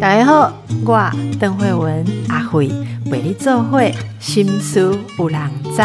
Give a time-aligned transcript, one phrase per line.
[0.00, 0.52] 大家好，
[0.84, 2.68] 我邓慧文阿慧
[3.06, 5.82] 为你做会心思有人知。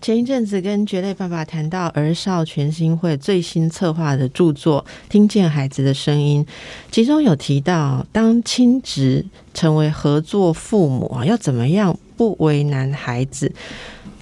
[0.00, 6.44] 前一阵子跟绝类爸爸谈到儿少全新会最新策划的著作《听见孩子的声音》，
[6.92, 13.52] 其中有提到，当亲职成为合作父母啊，要怎么样不为难孩子？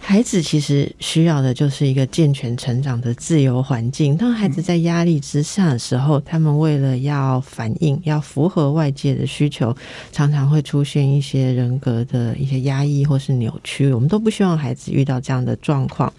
[0.06, 4.14] 孩子其实需要的就是一个健全成长的自由环境。
[4.14, 9.74] 当孩子在压力之下的时候，他们为了要反应、要符合外界的需求，
[10.12, 13.90] 常常会出现一些人格的一些压抑或是扭曲。
[13.94, 16.12] 我们都不希望孩子遇到这样的状况。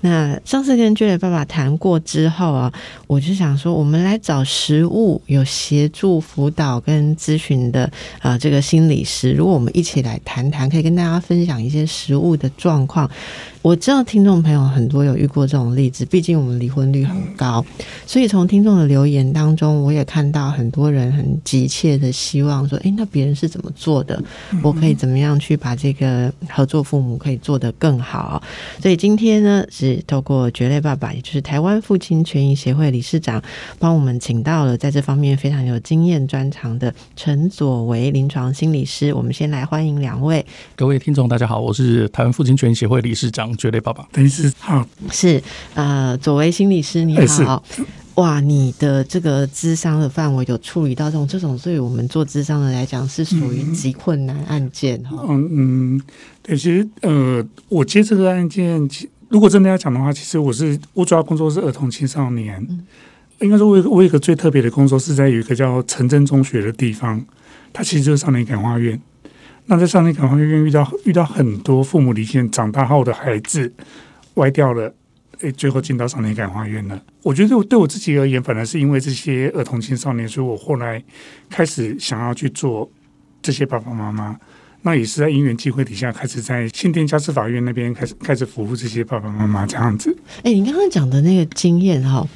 [0.00, 2.72] 那上次跟 j 磊爸爸谈过之后啊，
[3.06, 13.10] 我就想说，我们来找实物有协助辅导跟咨询的啊，这个心理师，如果我们一起来谈谈，可以跟大家分享一些实物的状况。
[13.60, 17.62] 我知道听众朋友很多有遇过这种例子，毕竟我们离婚率很高，
[18.06, 24.22] 所以从听众的留言当中，我也看到很多人很急切的希望说：“诶，那别人是怎么做的？
[24.62, 28.40] 我可以怎么样去把这个合作父母可以做得更好？”
[28.80, 33.42] 所以今天呢，是透过绝类爸爸，也就是台湾父亲权益协会理事长，
[33.78, 39.12] 帮我们请到了在这方面非常有经验专长的陈佐为临床心理师。
[39.12, 40.44] 我们先来欢迎两位，
[40.76, 43.48] 各位听众，大家好，我是台湾父亲权益协会理事长。
[43.56, 45.42] 绝类爸爸，等于是好是
[45.74, 47.62] 呃，左为心理师你好，
[48.14, 55.24] 哇，你的这个智商的范围有处理到这种这种，对我们做智商的来讲是属于极困难案件哈。
[55.28, 56.02] 嗯嗯，
[56.42, 58.88] 对，其实呃，我接这个案件，
[59.28, 62.66] 如果真的要讲的话，其实我是我主要工作是儿童青少年，
[63.40, 67.22] 应该说我我有一个最特别的工作是在有一个叫城镇中学的地方，
[67.72, 68.98] 它其实就是少年感化院。
[69.66, 73.70] 那在少年感化院遇到遇到很多父母离线长大后的孩子
[74.34, 74.94] 歪掉了，
[75.40, 76.98] 诶，最后进到少年感化院了。
[77.22, 81.04] 我觉得对我自己而言，反而是因为这些儿童青少年，所以我后来
[81.50, 82.90] 开始想要去做
[83.42, 84.40] 这些爸爸妈妈。
[84.88, 90.16] 那也是在因缘机会底下，开始在新店家事法院那边开始开始服务这些爸爸妈妈这样子。
[90.42, 92.26] 哎，你刚刚讲的那个经验哈。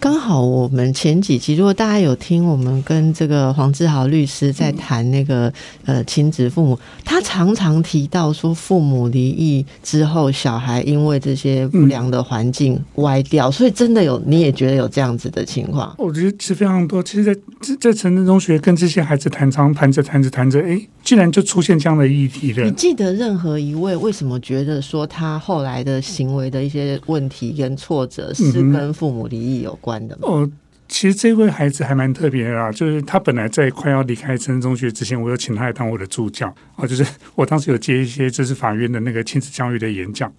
[0.00, 5.52] 刚好我们前几集，如果大家有听我们跟这个黄志豪律师在谈那个
[5.84, 15.92] 呃亲子父母，他常常提到说，父母离异之后，小孩因为这些不良的环境歪掉，所以真的有你也觉得有这样子的情况？
[15.98, 17.02] 我觉得其实非常多。
[17.02, 17.40] 其实，在
[17.80, 22.64] 在城镇中学跟这些孩子谈，常谈着谈着谈着，哎，居然就出现这样的议题了。
[22.64, 29.87] 你记得任何一位为什么觉得说他后来的行为的一些问题跟挫折是跟父母离异有关？
[30.22, 30.50] 哦，
[30.88, 40.32] 其实这位孩子还蛮特别的啊，就是他本来在快要离开城中学之前，我有请他来当我的助教啊，就是我当时有接一些就是法院的那个亲子教育的演讲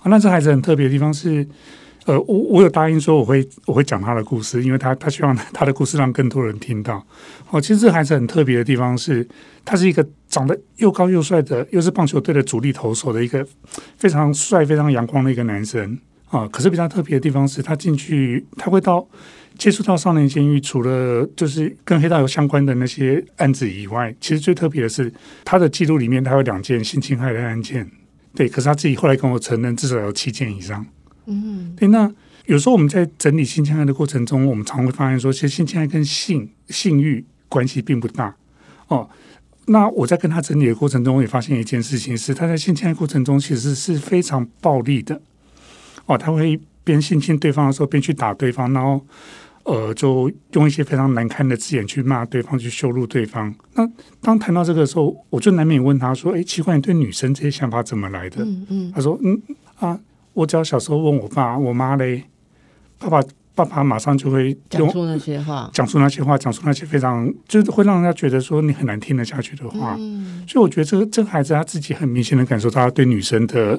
[0.00, 0.04] 啊。
[0.04, 1.46] 那这孩子很特别的地方是，
[2.06, 7.04] 呃，我我有答应说我会我会讲他的故事，因为他他希望他的故事让更多人听到
[7.50, 7.60] 哦。
[7.60, 9.26] 其实这孩子很特别的地方是，
[9.64, 13.46] 他是一个长得又高又帅的，又是棒球队的主力投手的一个
[13.96, 15.98] 非常帅、非常阳光的一个男生。
[16.30, 19.06] 啊，可是比较特别的地方是他进去，他会到
[19.56, 25.12] 接触到少年监狱，除了就是跟黑道有相关的那些案子以外，其实最特别的是
[25.44, 27.90] 他的记录里面，他有两件性侵害的案件。
[28.34, 30.84] 对，可是他自己后来跟我承认，至少有七件以上。
[31.26, 31.88] 嗯，对。
[31.88, 32.12] 那
[32.44, 38.36] 有时候我们在整理性侵害的过程中，我们常会发现说，其实性侵害跟性性欲关系并不大。
[38.88, 39.08] 哦，
[39.66, 45.20] 那我在跟他整理的过程中，我也发现一件事情是，他在性侵害过程中其实是非常暴力的。
[46.08, 49.00] 哦，他会边性侵对方的时候，边去打对方，然后
[49.64, 53.54] 呃，就用一些非常难堪的字眼去骂对方，去羞辱对方。
[53.74, 53.86] 那
[54.22, 59.38] 当谈到这个时候，我就难免问他说：“哎，奇怪，你对女生这些想法怎么来的？”嗯嗯，他说：“嗯
[59.76, 60.00] 啊，
[60.32, 62.24] 我只要小时候问我爸、我妈嘞，
[62.98, 63.22] 爸爸
[63.54, 69.94] 爸爸马上就会讲出那些话，讲出那些话，讲出那些非常就是会让人家觉得说你很难听得下去的话。
[69.98, 73.78] 嗯，所以我觉得这个这个孩子他自己很明显的感受到他对女生的。”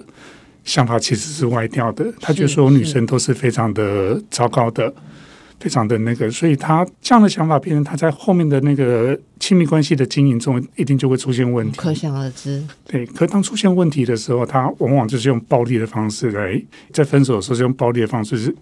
[0.69, 4.93] 想法其实是歪掉的，他觉得所有女生都是非常的糟糕的，
[5.59, 12.63] 非常的那个，所以他这样的想法变成他在后面的那个亲密关系的经营中，一定就会出现问题，可想而知。
[12.85, 16.61] 对，可当出现问题的时候，他往往就是用暴力的方式来，
[16.93, 18.55] 在分手的时候是用暴力的方式是。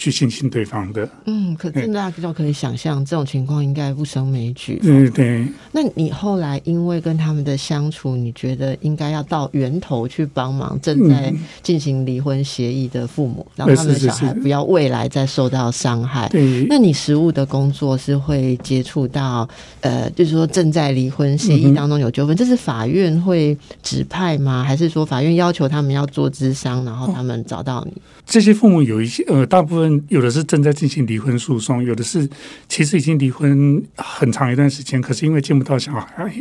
[0.00, 4.80] 去信心对方的，嗯，可真的就可以想象这种情况应该不胜枚举。
[4.82, 5.46] 对对。
[5.72, 11.30] 那你后来因为跟他们的相处，你觉得应该要到源头去帮忙正在
[11.62, 16.26] 进行离婚协议的父母，让他们的小孩不要未来再受到伤害。
[16.30, 16.64] 对。
[16.70, 19.46] 那你实务的工作是会接触到，
[19.82, 24.64] 呃，就是说正在离婚协议当中有纠纷，这是法院会指派吗？
[24.64, 28.00] 还是说法院要求他们要做咨商，然后他们找到你？
[28.30, 30.04] 这些父母有一些，呃，大部分。
[30.08, 32.28] 有的是正在进行离婚诉讼，有的是
[32.68, 36.32] 其实已经离婚很长一段时间，可是因为见不到小孩，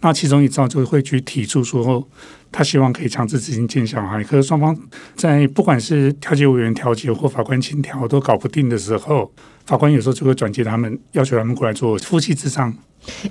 [0.00, 2.06] 那其中一招就会去提出说，
[2.52, 4.78] 他希望可以强制执行见小孩，可是双方
[5.16, 9.28] 在不管是调解委员调解或法官请调都搞不定的时候，
[9.66, 12.72] 法官有时候就会转接他们，要求他们过来做夫妻之商。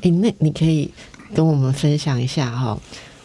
[0.01, 0.91] 哎，那你可以
[1.33, 2.77] 跟我们分享一下哈。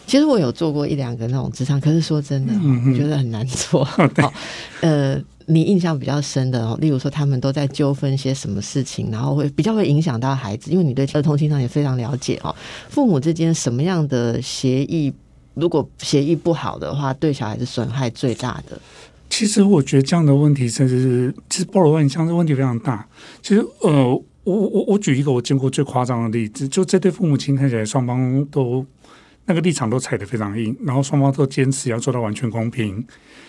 [0.09, 3.85] 其实我有做过一两个那种职场，可是说真的，我觉得很难做。
[3.85, 4.33] 好，
[4.81, 12.57] 呃，你印象比较深的哦，例如说他们都在纠纷些什么事情，然后会比较会影响到孩子，因为你对儿童情商也非常了解哦。
[12.89, 15.13] 父母之间什么样的协议，
[15.53, 18.81] 如果协议不好的话，对小孩子损害最大的？
[19.29, 23.07] 其实我觉得这样的问题，甚至是其实包罗万象，这问题非常大。
[23.43, 23.93] 其实呃，
[24.45, 28.87] 我我我举一个我见过最夸张的例子，就这对父母亲看起来双方都。
[29.49, 33.05] 那个立场都踩得非常硬，然后双方都坚持要做到完全公平，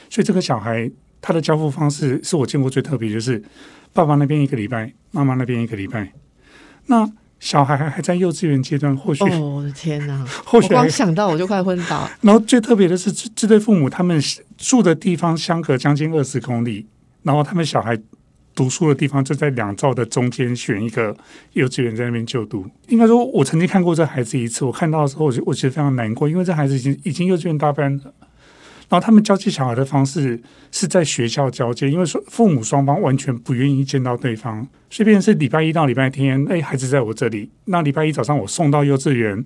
[0.10, 0.90] 所以这个小孩
[1.22, 3.44] 他的交付方式是我见过最特别，就是
[3.94, 6.14] 爸爸那边一个礼拜，妈妈那边一个礼拜。
[6.88, 7.08] 那
[7.40, 10.26] 小孩还还在幼稚园阶段，或许哦，我的天哪！
[10.46, 12.10] 或许光想到我就快昏倒。
[12.22, 14.20] 然后最特别的是，这这对父母他们
[14.58, 16.88] 住的地方相隔将近二十公里，
[17.24, 18.00] 然后他们小孩。
[18.56, 21.16] 读书的地方就在两兆的中间，选一个
[21.54, 22.66] 幼稚园在那边就读。
[22.88, 28.14] 应该说，我曾经看过这孩子一次，我看到的时候，我就我觉得非常难过，因为这孩子已经已经幼稚园大班了。
[28.90, 30.42] 然后他们交接小孩的方式
[30.72, 39.46] 是在学校交接，因为说父母双方完全不愿意见到对方，所以变成是礼拜一到礼拜天，哎，孩子在我这里，那礼拜一早上我送到幼稚园，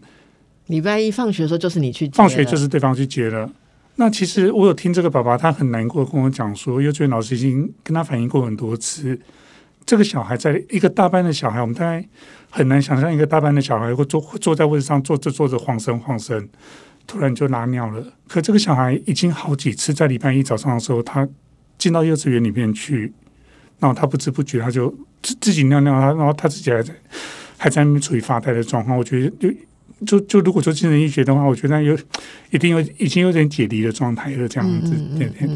[0.68, 3.52] 礼拜一放学的时候就是你去，放学就是对方去接了。
[3.95, 9.19] 那其实我有听这个爸爸，他很难过，跟我讲说，幼稚园老师已经跟他反映过很多次，
[9.86, 12.04] 这个小孩在一个大班的小孩，我们大概
[12.50, 16.50] 很难想象一个大班的小孩会坐坐在位置上坐着坐着晃神晃神，
[17.06, 18.04] 突然就拉尿了。
[18.28, 21.30] 可这个小孩已经好几次在礼拜一早上的时候，他
[21.78, 23.13] 进到幼稚园里面去，
[23.78, 24.90] 然后他不知不觉他就
[25.22, 26.95] 自自己尿尿，他然后他自己还在
[27.60, 29.56] 还在那边处于发呆的状况，我觉得就。
[30.06, 31.98] 就就如果说精神医学的话，我觉得有
[32.52, 34.94] 一定有已经有点解离的状态了，这样子。
[35.18, 35.50] 对对。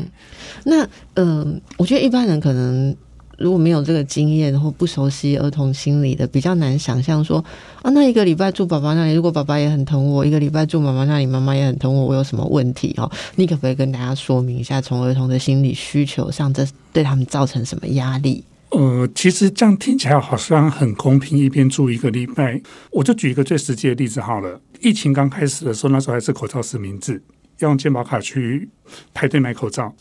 [0.66, 2.96] 那嗯，我觉得一般人可能
[3.38, 7.44] 如果没有这个经验或不熟悉儿童心理的，比较难想象说
[7.84, 13.10] 啊，那一个礼拜住爸爸那里，如果爸爸也很疼我，一个礼拜住妈妈那里，妈妈也很疼我，我有什么问题哦？
[13.36, 18.44] 你可不可以跟大家说明一下，从儿童的心理需求上，这对他们造成什么压力？
[18.70, 22.62] 呃，其实这样听起来好像很公平，一边住一个礼拜。
[22.92, 24.60] 我就举一个最实际的例子好了。
[24.82, 27.22] 疫情刚开始的时候，那时候还是口罩实名制，
[27.60, 28.70] 要用健保卡去
[29.14, 29.94] 排队买口罩。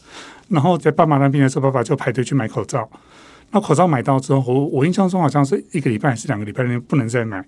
[0.48, 2.88] 然后在爸妈那边的时候，爸爸就排队去买口罩。
[3.52, 7.44] 那口罩买到之后，我我印象中好像是一个礼拜还是两个礼拜内不能再买。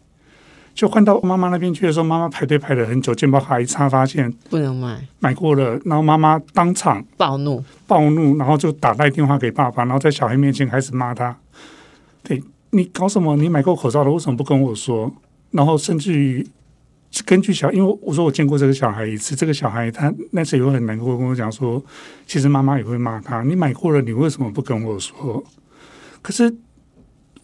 [0.79, 11.37] 就换到妈妈那边去的时候，妈妈排队排了很久，健保卡一查发现不能买，买过了，然后妈妈当场暴怒，暴怒，然后就打来电话给爸爸，然后在小孩面前开始骂他。
[12.23, 12.41] 对
[12.71, 13.35] 你搞什么？
[13.35, 15.13] 你买过口罩了，为什么不跟我说？
[15.51, 16.47] 然后甚至于
[17.27, 21.83] 根据小，因为我说我见过这个小孩一次，这个小孩他那次也会很难过，跟我讲说，
[22.25, 25.43] 其实妈妈也会骂他，你买过了，你为什么不跟我说？
[26.23, 26.55] 可是。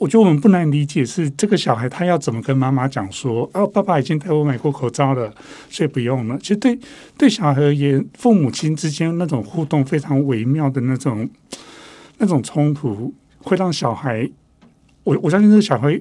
[0.05, 5.33] 我觉得我们不难理解，是这个小孩他要怎么跟妈妈讲说，哦，爸爸已经带我买过口罩了，
[5.71, 6.37] 所以不用了。
[6.41, 6.79] 其实对
[7.17, 11.27] 对小孩而言，父母亲之间那种互动非常微妙的那种
[12.19, 14.31] 那种冲突，会让小孩，
[15.05, 15.99] 我我相信这个小孩。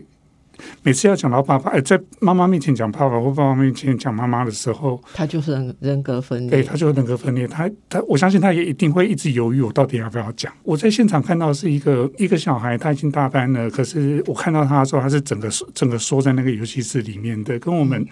[0.84, 6.50] 每次要讲到爸爸，哎，在妈妈面前讲爸爸，或爸爸面前讲妈妈的时候，他就是人人格分裂。
[6.50, 7.48] 对，他就是人格分裂。
[7.48, 10.54] 他他，我相信他也一定会一直犹豫，我到底要不要讲。
[10.64, 18.06] 我在现场看到是一个一个小孩，他已经大班了，可是我看到他的时候，他是整个整个缩在那个游戏室里面的，跟我们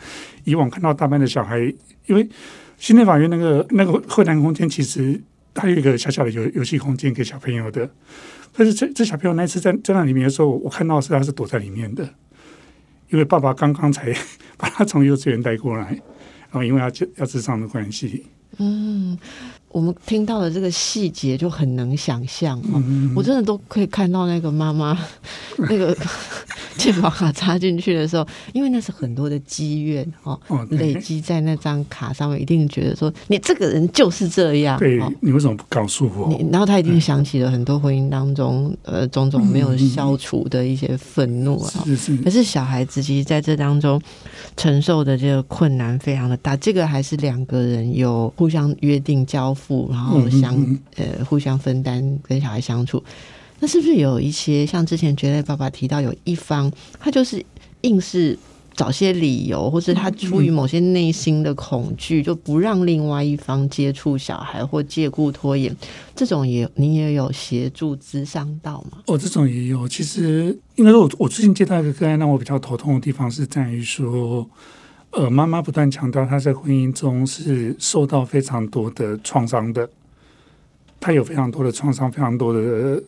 [0.44, 1.60] 以往看到大班的小孩，
[2.08, 2.28] 因为
[2.78, 5.22] 新内法院那个那个会谈空间，其实
[5.54, 7.88] 它有一个小小的游游戏空间给小朋友的。
[8.54, 12.10] 但是这这小朋友那次在在那里面的时候，我看到是他是躲在里面的。
[13.12, 14.14] 因为爸爸刚刚才
[14.58, 15.90] 把他从幼稚园带过来，
[16.50, 18.26] 然后因为要要智商的关系，
[18.58, 19.18] 嗯。
[19.74, 22.84] 我们听到的这个细节就很能想象哦，
[23.16, 25.00] 我真的都可以看到那个妈妈
[25.60, 25.96] 那个
[26.92, 30.40] 健保卡插进去的时候，因为那是很多的积怨哦，
[30.72, 36.36] 累积在那张卡上面，一定觉得说你这个人就是这样，对，你为什么不告诉我？
[36.52, 42.18] 然后他一定想起了很多婚姻当中呃种种没有消除的一些愤怒啊，是是。
[42.18, 44.02] 可是小孩子其实在这当中
[44.58, 49.90] 承受的这个困难非常的大，这个还是两个人有互相约定交付。
[49.92, 50.56] 然后相
[50.96, 53.04] 呃互相分担跟小孩相处，
[53.62, 57.42] 那是不是有一些像之前觉得爸爸提到有一方他就是
[57.82, 58.38] 硬是
[58.74, 65.76] 找些理由，或者他出于某些内心的恐惧，就不让另外一方接触小孩或借故拖延，
[66.16, 69.00] 这种也你也有协助咨商到吗？
[69.08, 69.88] 哦，这种也有。
[69.88, 74.50] 其实应该说，我我最近接到一个个案，让我比较头痛的地方是在于说，
[75.12, 79.88] 呃，妈妈不断强调她在婚姻中是受到非常多的创伤的，
[81.00, 83.04] 她有非常多的创伤，非常多的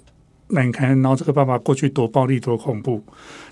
[0.53, 0.89] 难堪。
[1.01, 3.03] 然后这个爸爸过去多暴力、多恐怖。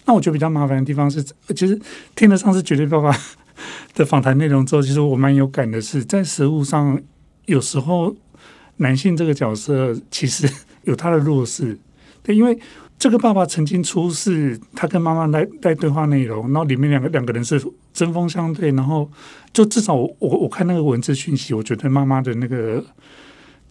[0.06, 1.24] 那我觉得比较麻烦的地方是，
[1.56, 1.80] 其实
[2.16, 3.16] 听得上是绝对爸爸
[3.94, 7.00] 的访谈内容之后，其实我蛮有感的是，在实物上
[7.46, 8.16] 有时候
[8.78, 10.50] 男性这个角色其实
[10.86, 11.78] 有他的弱势，
[12.24, 12.58] 对，因为
[12.98, 17.62] 这个爸爸曾经出示他跟妈妈在在对话内容，然后里面两个两个人是
[17.94, 19.08] 针锋相对，然后
[19.54, 22.84] 就至少我我我看那个文字讯息，我觉得妈妈的那个。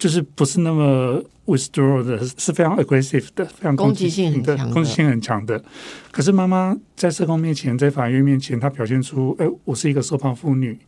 [0.01, 5.63] 就是不是那么 withdraw 的，是非常 aggressive 的，非常攻击性很强的，攻击性很强的。
[6.11, 10.79] 可是妈妈在社工面前，在法院面前，她表现出，哎，我是一个受暴妇女，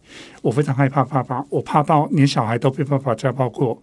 [0.40, 3.80] 我非常害怕爸爸，我怕到连小孩都被爸爸家暴过，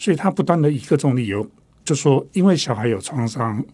[0.00, 1.48] 所以她不断的以各种理由，
[1.84, 3.64] 就说因为小孩有创伤，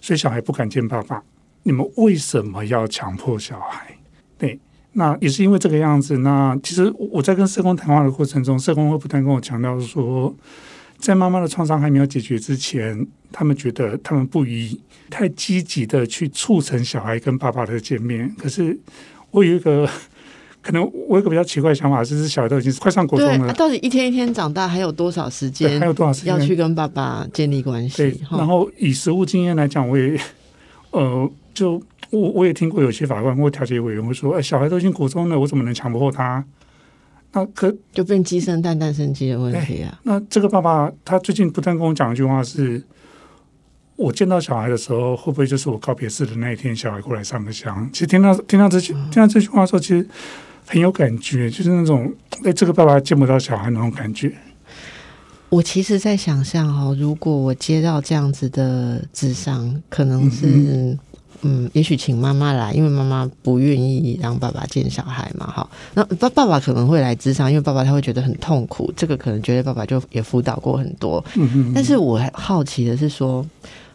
[0.00, 1.22] 所以小孩不敢见爸爸。
[1.64, 3.94] 你们为什么要强迫小孩？
[4.38, 4.58] 对。
[4.98, 6.18] 那也是因为这个样子。
[6.18, 10.34] 那其实我在跟社工谈话的过程中，社工会不断跟我强调说，
[10.98, 18.28] 在妈妈的创伤还没有解决之前，他们觉得他们不宜太积极的去促成小孩跟爸爸的见面。
[18.36, 18.76] 可是
[19.30, 19.88] 我有一个
[20.60, 25.78] 可能，我有一个比较奇怪的想法，就是小孩都已经快上国中了，到底一天一天长大还有多少时间？
[25.78, 28.20] 还有多少时间要去跟爸爸建立关系？
[28.32, 30.18] 然后以实务经验来讲，我也
[30.90, 31.80] 呃就。
[32.10, 36.44] 我我也听过有些法官或调解委员会说：“哎，小孩都已经国中了，我怎么能强迫他？”
[37.32, 40.00] 那可就变鸡生蛋，蛋生鸡的问题啊。
[40.04, 42.82] 那这个爸爸他最近不断跟我讲一句话是
[43.96, 50.06] ：“我见到小孩的时候，会不会就是我告别式的那一天，小孩过来上个香？”其实听到听到这句听到这句话的时候，其实
[50.66, 52.10] 很有感觉，就是那种
[52.44, 54.32] 哎，这个爸爸见不到小孩那种感觉。
[55.50, 60.46] 我其实，在想象哦，如果我接到这样子的智商，可能是。
[60.46, 60.98] 嗯，
[61.72, 65.46] 也许请妈妈来，因为妈妈不愿意让爸爸见小孩嘛。
[65.46, 68.92] 哈，那爸爸爸可能会来智商，因为爸爸他会觉得很痛苦。
[68.96, 71.24] 这个可能觉得爸爸就也辅导过很多。
[71.36, 71.72] 嗯嗯。
[71.74, 73.46] 但是我好奇的是说，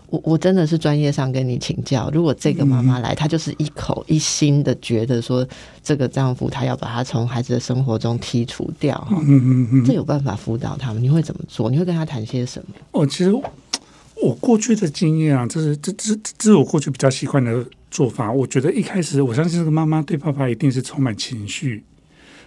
[0.10, 5.46] 我我真的是专业上跟你请教，如果这个妈妈来，她就是一口一心的觉得说，
[5.84, 8.96] 这个丈夫他要把他从孩子的生活中剔除掉。
[8.96, 9.86] 哈，嗯嗯嗯。
[9.86, 11.04] 这有办法辅导他们？
[11.04, 11.70] 你会怎么做？
[11.70, 12.76] 你会跟他谈些什么？
[12.92, 13.34] 哦，其实。
[14.24, 18.32] 我过去的经验啊，这是这这这是我过去比较习惯的做法。
[18.32, 21.84] 我觉得一开始，我相信这个妈妈对爸爸一定是充满情绪，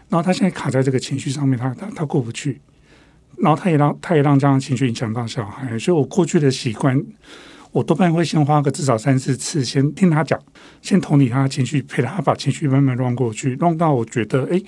[0.09, 2.63] 然后他现在卡在这个情绪上面，他他他过不去，
[3.37, 5.79] 然后他也让他也让这样的情绪影响到小孩。
[5.79, 6.99] 所以我过去的习惯，
[7.73, 10.41] 我多半会先花个至少三四次，先听他讲，
[10.81, 14.59] 先同理他的情绪，陪他把情绪慢慢乱过去，乱到我觉得，哎，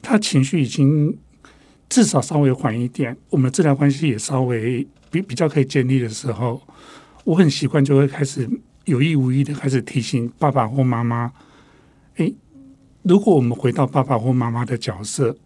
[0.00, 1.14] 他情绪已经
[1.90, 4.88] 至少稍微缓一点，我们的治疗关系也稍微。
[5.14, 6.60] 比比较可以建立的时候，
[7.22, 8.50] 我很习惯就会开始
[8.86, 11.30] 有意无意的开始提醒爸爸或妈妈：，
[12.16, 12.34] 诶，
[13.02, 15.36] 如果我们回到爸爸或妈妈的角色，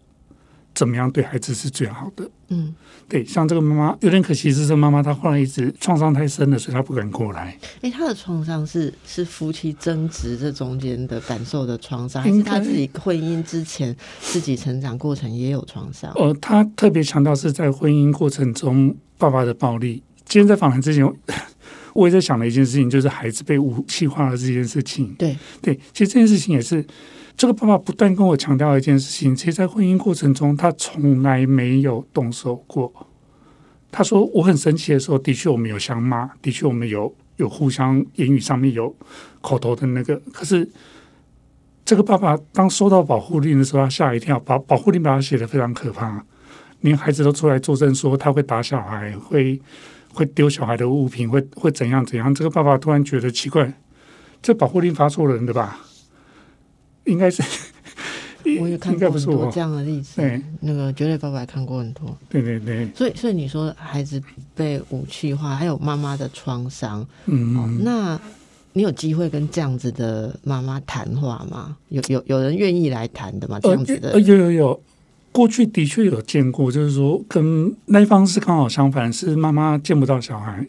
[0.79, 2.29] 怎么样对孩子是最好的？
[2.47, 2.73] 嗯。
[3.09, 7.57] 对，像这个妈妈有点可惜，是这妈妈她后来一直创伤太深了，所以她不敢过来。
[7.81, 16.13] 哎，她的创伤是是夫妻争执这中间的感受的创伤，还是她自己婚姻之前自己成长过程也有创伤？
[16.15, 20.01] 呃，她特别强调是在婚姻过程中爸爸的暴力。
[20.23, 21.03] 今天在访谈之前，
[21.93, 25.13] 我也在想的一件事情，就是孩子被武器化的这件事情。
[25.17, 26.85] 对对，其实这件事情也是。
[27.39, 32.91] 这个爸爸不断跟我强调一件事情，其实，在婚姻过程中，他从来没有动手过。
[33.89, 38.93] 他说：“我很生气的时候，的确我们有相骂，的确我们有有互相言语上面有
[39.39, 40.17] 口头的那个。
[40.33, 40.69] 可是，
[41.85, 46.21] 这个爸爸当收到保护令的时候，他吓一跳，保保护令把他写的非常可怕，
[46.81, 49.61] 连孩子都出来作证说他会打小孩，会
[50.13, 52.35] 会丢小孩的物品，会会怎样怎样。
[52.35, 53.79] 这个爸爸突然觉得奇怪，
[54.41, 55.85] 这保护令发错人的吧？”
[57.09, 57.43] 应该是，
[58.61, 60.17] 我也看过很多这样的例子。
[60.17, 62.17] 对，那个绝对爸爸也看过很多。
[62.29, 62.89] 对对对。
[62.95, 64.21] 所以，所以你说孩子
[64.55, 67.05] 被武器化，还有妈妈的创伤。
[67.25, 67.83] 嗯。
[67.83, 68.19] 那
[68.73, 71.75] 你有机会跟这样子的妈妈谈话吗？
[71.89, 73.59] 有有有人愿意来谈的吗？
[73.59, 74.19] 这样子的？
[74.21, 74.81] 有有有，
[75.31, 80.65] 过去的确有见过，就是说跟那一方是刚好相反，是妈妈见不到小孩，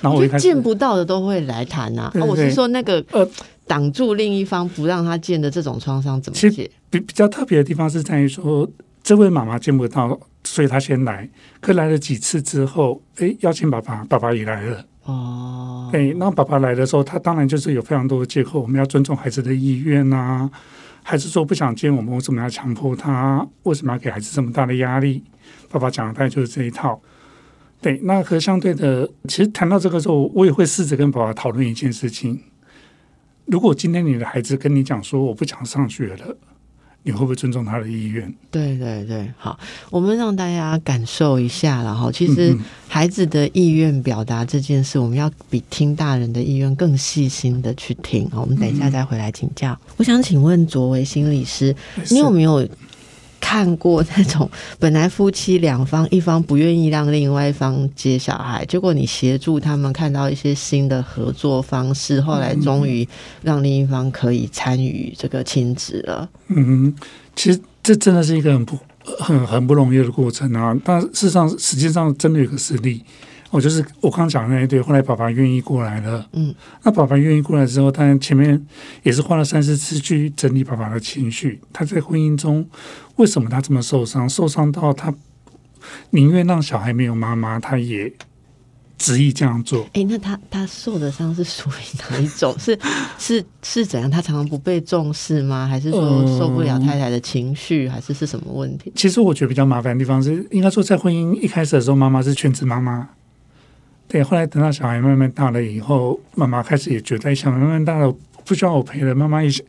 [0.00, 2.10] 然后我就见不到的都会来谈呐。
[2.26, 3.28] 我是说那个呃。
[3.68, 6.70] 挡住另一方不让他见的这种创伤怎么解？
[6.88, 8.66] 比比较特别的地方是在于说，
[9.02, 11.28] 这位妈妈见不到，所以她先来。
[11.60, 14.82] 可来了几次之后，哎，邀请爸爸，爸爸也来了。
[15.04, 20.50] 哦，哎，那爸爸来的时候，他当然就是有非常多的借口，我们要尊重孩子的意愿呐、
[21.02, 23.46] 孩子说不想见我们，为什么要强迫他？
[23.64, 25.22] 为什么要给孩子这么大的压力？
[25.70, 26.98] 爸爸讲的大概就是这一套。
[27.80, 32.40] 对，那和相对的，其实谈到这个时候，我也会试着跟爸爸讨论一件事情：
[33.46, 36.36] 如果今天你的孩子跟你讲说我不想上学了，
[37.04, 38.34] 你会不会尊重他的意愿？
[38.50, 39.58] 对对对，好，
[39.90, 42.58] 我们让大家感受一下然后其实嗯
[42.88, 48.28] 孩子的意愿表达这件事，我们要比听大人的意愿更细心的去听。
[48.30, 49.78] 好我们等一下再回来请教。
[49.96, 51.74] 我想请问卓维心理师，
[52.10, 52.68] 你有没有
[53.40, 63.06] 看过那种 本来夫妻两方一方不愿意让另外一方接小孩，结果你协助他们看到一些新的合作方式，后来终于
[63.42, 66.28] 让另一方可以参与这个亲子了？
[66.48, 66.94] 嗯，
[67.34, 68.78] 其实这真的是一个很不
[69.18, 70.76] 很很不容易的过程啊。
[70.84, 73.02] 但事实上，实际上真的有个实例，
[73.50, 76.28] 我就是我刚刚讲的那一对，后来爸爸愿意过来了。
[76.32, 78.66] 嗯，那爸爸愿意过来之后，当然前面
[79.02, 81.60] 也是花了三四次去整理爸爸的情绪。
[81.72, 82.68] 他在婚姻中
[83.16, 84.28] 为什么他这么受伤？
[84.28, 85.14] 受伤到他
[86.10, 88.12] 宁愿让小孩没有妈妈，他也
[88.98, 89.88] 执意这样做。
[89.94, 92.54] 哎、那他他受的伤是属于哪一种？
[92.58, 92.78] 是
[93.18, 94.10] 是是怎样？
[94.10, 95.66] 他常常不被重视吗？
[95.66, 97.88] 还是说呃受不了太太的情绪？
[97.88, 98.92] 还是是什么问题？
[98.94, 103.08] 其实我觉得比较麻烦的地方是，应该说在婚姻一开始的时候，妈妈是全职妈妈。
[104.08, 108.10] 对，后来等到小孩慢慢大了以后，妈妈开始也觉得，哎小孩慢慢大了，
[108.46, 109.14] 不需要我陪了。
[109.14, 109.64] 妈妈也想，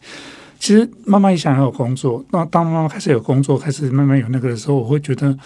[0.58, 2.24] 其实妈妈也想要有工作。
[2.32, 5.38] 那当妈妈开始有工作，开始慢慢有那个的时候，我会觉得，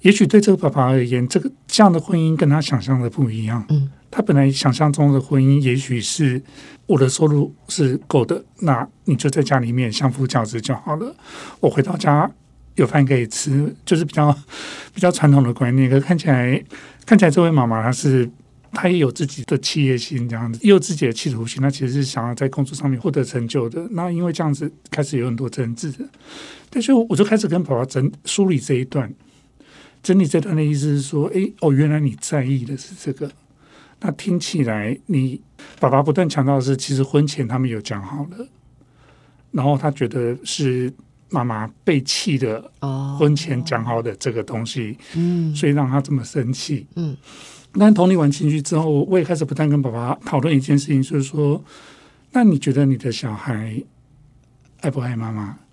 [0.00, 3.62] 也许对这个爸爸而言，这个这样的婚姻跟他想象的不一样。
[3.68, 6.42] 嗯，他本来想象中的婚姻，也许是
[6.86, 11.14] 我的收入是够的，那你就在家里面相夫教子就好了。
[11.60, 12.30] 我回到家
[12.76, 14.36] 有饭可以吃，就是比较
[14.94, 15.88] 比较传统的观念。
[15.88, 16.62] 可是看起来，
[17.04, 18.28] 看起来这位妈妈她是
[18.72, 21.60] 她也有自己的企业心，这样子也有自己的企图心。
[21.60, 23.86] 她其实是想要在工作上面获得成就的。
[23.90, 25.92] 那因为这样子开始有很多争执，
[26.70, 29.12] 对，所以我就开始跟爸爸整梳理这一段。
[30.02, 33.30] 整理这段的意思是说，诶，哦，原来你在意的是这个。
[34.00, 35.38] 那听起来，你
[35.78, 38.48] 爸爸不断强调的是，其实婚前他们有讲好了，
[39.50, 40.90] 然后他觉得是
[41.30, 46.86] 妈妈被气的哦，婚前讲好的这个东西，嗯所以让他这么生气。
[46.96, 47.16] 嗯，
[47.74, 51.62] 但同理完情绪之后，我也开始不断跟爸爸讨论一件事情，就是说，
[52.32, 53.82] 那你觉得你的小孩
[54.80, 55.58] 爱不爱妈妈？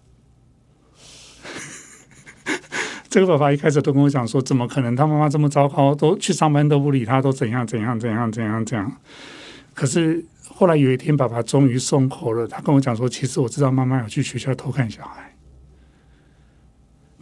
[3.09, 4.95] 这个爸爸一开始都跟我讲说，怎么可能？
[4.95, 8.91] 他妈妈这么糟糕，都去上班都不理他，都怎样怎样怎样怎样怎样。
[9.73, 15.33] 可是后来有一天，爸爸终于松口了，他跟我讲说，其实我知道妈妈有去学校偷看小孩。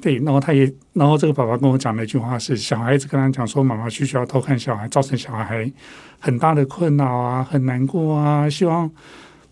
[0.01, 5.71] 对，然后他也，然后这个爸爸跟我讲了一句话是，小孩子跟他讲说，妈妈去学校偷看小孩，造成小孩
[6.19, 8.91] 很大的困扰啊，很难过啊，希望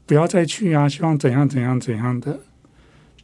[0.05, 2.39] 不要再去啊，希望怎样怎样怎样的。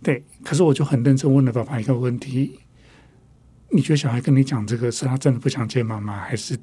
[0.02, 2.58] 对，可是我就很认真问了爸爸一个问题：
[3.70, 6.58] 你觉得小孩跟你讲这个，是他真的不想见妈妈，还是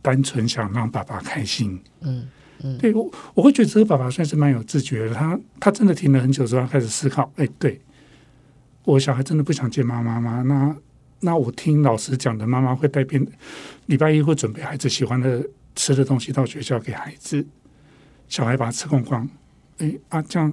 [0.00, 1.80] 单纯想让爸爸开心？
[2.02, 2.28] 嗯
[2.62, 5.14] 嗯对我，我会觉得这个爸爸算是蛮有自觉的。
[5.14, 7.80] 他他真的停了很久之后，他开始思考：哎，对
[8.86, 10.42] 我小孩真的不想见妈妈吗？
[10.46, 10.76] 那
[11.20, 13.26] 那我听老师讲的，妈妈会带便
[13.86, 15.44] 礼拜一会准备孩子喜欢的
[15.74, 17.44] 吃的东西到学校给孩子，
[18.28, 19.28] 小孩把它吃光光。
[19.78, 20.52] 哎啊，这样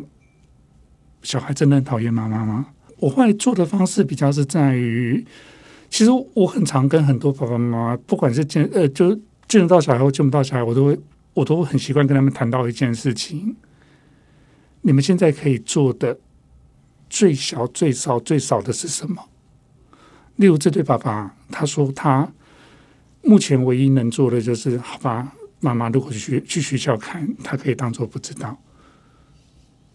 [1.22, 2.66] 小孩真的很讨厌妈妈吗？
[2.98, 5.24] 我后来做的方式比较是在于，
[5.90, 9.14] 其实我很常跟很多爸爸妈妈，不管是见呃，就
[9.48, 11.00] 见得到小孩或见不到小孩，我都会
[11.36, 13.56] 我都很习惯跟他们谈到一件事情：
[14.82, 16.18] 你们现在可以做的
[17.14, 19.24] 最小、最少、最少的是什么？
[20.38, 22.28] 例如这对爸爸，他说他
[23.22, 28.58] 目前唯一能做的就是，好吧，妈妈如果去去学校看，他可以当做不知道。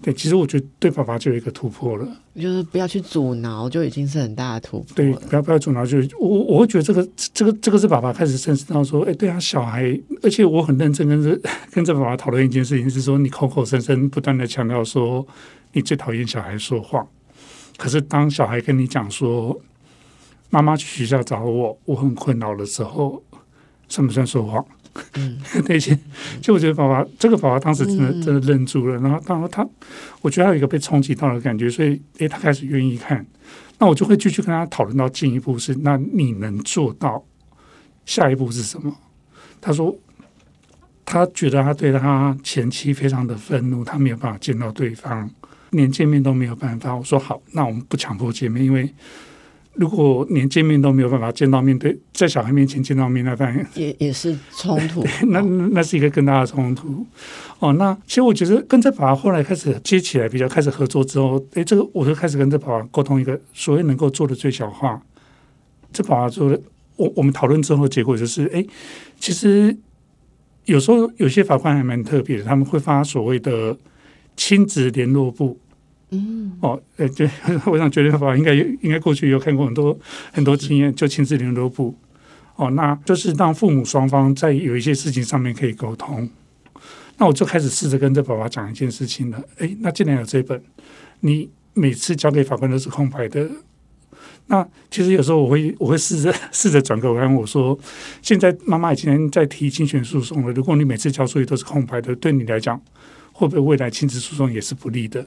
[0.00, 2.06] 对，其实我觉得对爸爸就有一个突破了。
[2.36, 11.36] 就是不要去阻挠，就已经是很大的突破对，不要不要阻挠，就是我我会觉得这个这个这个是爸爸开始认识到说，哎，对啊，小孩，而且我很认真跟这
[11.72, 15.26] 跟这爸爸讨论一件事情，是说你口口声声不断的强调说
[15.78, 17.06] 你最讨厌小孩说谎，
[17.76, 19.58] 可是当小孩跟你讲说
[20.50, 23.22] 妈妈去学校找我，我很困扰的时候，
[23.88, 24.66] 算不算说谎？
[25.14, 25.98] 嗯，对， 其实
[26.40, 29.64] 其实我觉得爸爸这个爸爸当时真的真的愣住了，然后当然他，
[30.20, 33.24] 我觉得他有一个被冲击到的感觉，所以诶，他开始愿意看，
[33.78, 37.24] 那我就会继续跟他讨论到进一步是，那你能做到
[38.04, 38.96] 下一步是什么？
[39.60, 39.96] 他说
[41.04, 45.30] 他觉得他对他前妻非常的愤怒，他没有办法见到对方，
[45.70, 46.94] 连见面都没有办法。
[46.94, 48.92] 我说好，那我们不强迫见面，因为
[49.74, 55.04] 如果连见面都没有办法见到面对，在小孩面前见到面，那当然也也是冲突。
[55.28, 57.06] 那那是一个更大的冲突。
[57.60, 65.00] 哦，那其实我觉得跟这爸爸后来开始接起来，比较开始合作之后，诶，这个我就开始跟这爸爸沟通一个所谓能够做的最小化。
[65.92, 66.60] 这爸爸做的，
[66.96, 68.66] 我我们讨论之后，结果就是，诶，
[69.18, 69.76] 其实
[70.64, 73.76] 有时候有些法官还蛮特别的，他们会发所谓的
[74.38, 75.58] 亲子联络部。
[76.10, 77.28] 嗯，哦，呃，对
[77.66, 79.98] 我想，绝对法应该应该过去有看过很多
[80.32, 81.94] 很多经验，就亲子联络部，
[82.56, 86.26] 哦，那就是让父母双方在有一些事情上面可以沟通。
[87.18, 89.42] 那我就开始试着跟这爸爸讲一件事情了。
[89.58, 90.62] 哎，那既然有这本，
[91.20, 93.46] 你每次交给法官都是空白的，
[94.46, 97.78] 那其实有时候我会我会试着试着转个弯，我说，
[98.22, 102.80] 现在妈妈已经在提侵权诉讼了，如果你每次交出去都是空白的，对你来讲，
[103.38, 105.24] 会不会未来亲子诉讼也是不利的？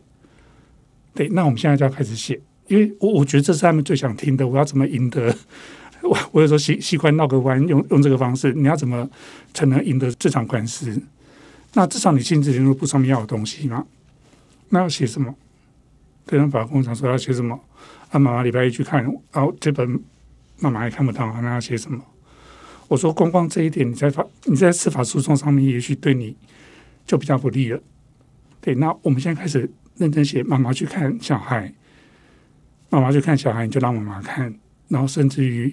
[1.13, 4.45] 对，那我们现在就要开始写，因为我我觉得这是他们最想听的。
[4.45, 5.34] 我要怎么赢得？
[6.02, 8.52] 我 我有时候习习惯绕个弯，用用这个方式。
[8.52, 9.10] 你要怎么
[9.54, 11.02] 才能赢得这场官司？
[11.74, 13.86] 那至少你亲自联络簿上面要有东西嘛？
[14.67, 15.34] 那要写什么？
[16.26, 17.58] 对方法工厂说要写什么？
[18.10, 19.97] 啊，妈妈礼拜一去看，然后这本
[20.60, 22.04] 妈妈还看不到，那要写什么？
[22.89, 26.36] 我说光光这一点，你在法你在司法诉讼上面，也许对你
[27.06, 27.82] 就比较不利了。
[28.62, 29.69] 对，那我们现在开始。
[29.97, 31.71] 认真写，妈妈去看小孩，
[32.89, 34.52] 妈妈去看小孩，你就让妈妈看，
[34.88, 35.71] 然后甚至于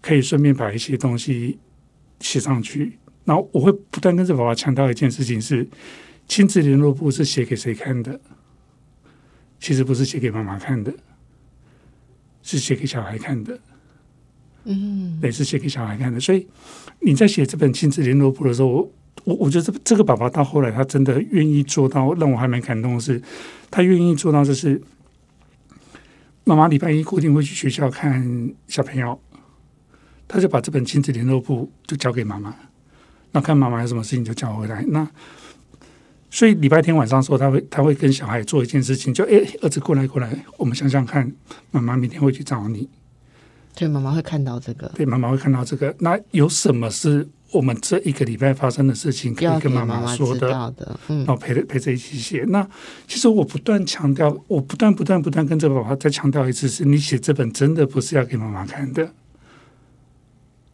[0.00, 1.58] 可以顺便把一些东西
[2.20, 2.96] 写上去。
[3.24, 5.68] 然后我会不断跟着爸爸强调一件事情：是
[6.26, 8.18] 亲子联络簿是写给谁看的？
[9.60, 10.94] 其实不是写给妈妈看的，
[12.42, 13.60] 是写给小孩看的。
[14.64, 16.18] 嗯，对，是写给小孩看的。
[16.18, 16.46] 所以
[17.00, 18.90] 你在写这本亲子联络簿的时候。
[19.24, 23.20] 我我觉得这这个爸爸到后来，他真的愿意做到，让我还蛮感动的是，
[23.70, 24.80] 他愿意做到，就是
[26.44, 29.18] 妈妈礼拜一固定会去学校看小朋友，
[30.28, 32.54] 他就把这本亲子联络簿就交给妈妈，
[33.32, 34.84] 那看妈妈有什么事情就叫回来。
[34.88, 35.08] 那
[36.30, 41.32] 所以礼拜天晚上的时候，他会他会跟小孩做一件事情，就哎儿子过来过来，我们想想看，
[41.72, 42.88] 妈妈明天会去找你，
[43.74, 45.92] 对，妈妈会看到这个，对，妈妈会看到这个。
[45.98, 47.28] 那有什么是？
[47.52, 50.48] 我们这一个礼拜发生的事情，可以跟妈妈说的，
[51.08, 52.44] 然后陪着陪着一起写。
[52.48, 52.68] 那
[53.06, 59.12] 其实我不断强调，我不断不断不断跟这个爸爸再强调一次：是你写这本真的不是要给妈妈看的，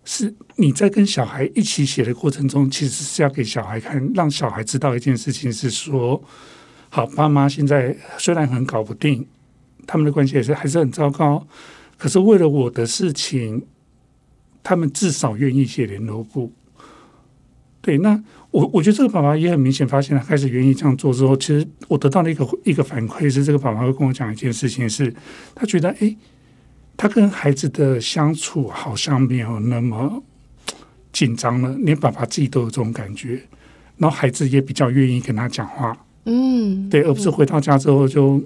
[0.04, 6.24] 是你在跟小孩一起写的过程中，其实是要给小孩看，让小孩知道一件事情：是说，
[6.88, 9.26] 好，爸妈现在虽然很搞不定，
[9.87, 11.46] 他们的关系也是还是很糟糕，
[11.98, 13.66] 可是为了我的事情，
[14.62, 16.50] 他们至少愿意写联络簿。
[17.83, 18.18] 对，那
[18.53, 25.12] 我我觉得这个爸爸也很明显发现，他开始愿意这样做之后，其实我得到了一个一个反馈是，这个爸爸会跟我讲一件事情，是
[25.55, 26.16] 他觉得，哎，
[26.97, 30.23] 他跟孩子的相处好像没有那么
[31.12, 33.42] 紧张了，连爸爸自己都有这种感觉，
[33.99, 38.40] 然后孩子也比较愿意跟他讲话，嗯，对，而不是回到家之后就。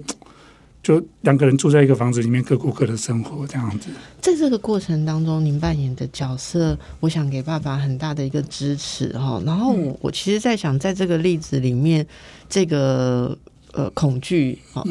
[0.81, 3.89] 就两个人住在一个房子里面，各过各的生活这样子。
[4.21, 9.41] 在这个过程当中，您扮演的角色，我想给爸爸很大的一个支持哈。
[9.45, 12.05] 然后我我其实，在想，在这个例子里面，
[12.47, 13.37] 这个
[13.73, 14.83] 呃恐惧啊，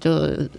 [0.00, 0.10] 就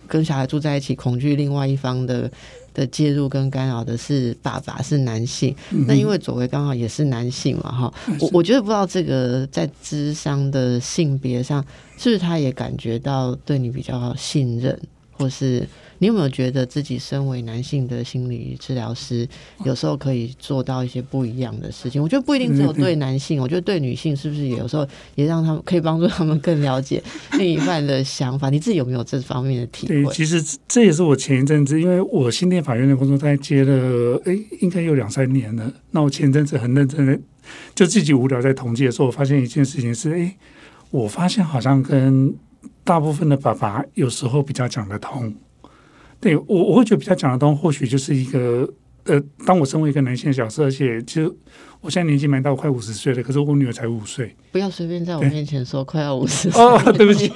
[0.07, 2.29] 跟小孩住在一起，恐惧另外一方的。
[2.75, 5.55] 的介入跟干扰的是爸爸是男性，
[5.87, 11.65] 那因为左为刚好也是男性嘛，哈，我我觉得不知道这个在智商的性别上，
[11.97, 14.79] 是不是他也感觉到对你比较信任，
[15.13, 15.67] 或是。
[15.99, 19.27] 你有没有觉得自己身为男性的心理治疗师，
[19.63, 22.01] 有时候可以做到一些不一样的事情？
[22.01, 27.01] 我觉得不一定只有对男性，我觉得对女性是不是也有时候也让他们可以帮助他们更了解
[27.37, 28.49] 另一半的想法？
[28.49, 30.13] 你自己有没有这方面的体会？
[30.13, 35.71] 其实这也是我前一阵子，因为我新店法院的工作大概接了，哎，应该有两三年了。
[35.91, 37.17] 那我前一阵子很认真的，
[37.73, 40.35] 就自己无聊在统计的时候，我发现一件事情是，哎，
[40.91, 42.35] 我发现好像跟
[42.83, 45.33] 大部分的爸爸有时候比较讲得通。
[46.25, 48.67] 对我我会觉得比较讲得通，或许就是一个
[49.03, 51.31] 呃，当我身为一个男性角色，而且其实
[51.81, 54.35] 我现在年纪蛮大，快五十岁了，可是我女儿才五岁。
[54.51, 57.27] 不要随便在我面前说快要五十哦，对不起，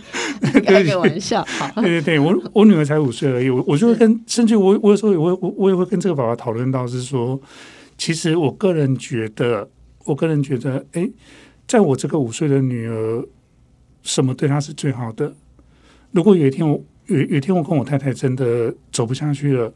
[0.64, 1.46] 开个玩笑。
[1.74, 7.38] 对对对，我我女儿才五岁而已，我我就会跟，甚至我我有时候我我我也会跟这个爸爸讨论到，是说，
[7.98, 9.68] 其实我个人觉得，
[10.06, 11.06] 我个人觉得，哎，
[11.66, 13.26] 在我这个五岁的女儿，
[14.02, 15.34] 什么对她是最好的？
[16.12, 16.82] 如果有一天我。
[17.08, 19.72] 有有天我跟我太太真的走不下去了，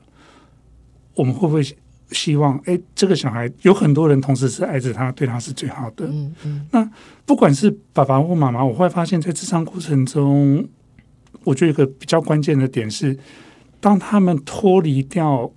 [1.14, 1.62] 我们会不会
[2.10, 2.58] 希望？
[2.66, 6.06] 哎，这个小孩有很多人同时是爱着他，对他是最好的。
[6.06, 6.66] 嗯嗯。
[6.70, 6.90] 那
[7.24, 10.68] 不管是爸爸或妈妈，我会发现，在智商过程中，
[11.44, 13.18] 我觉得一个比较关键的点是，
[13.80, 15.50] 当他们脱离掉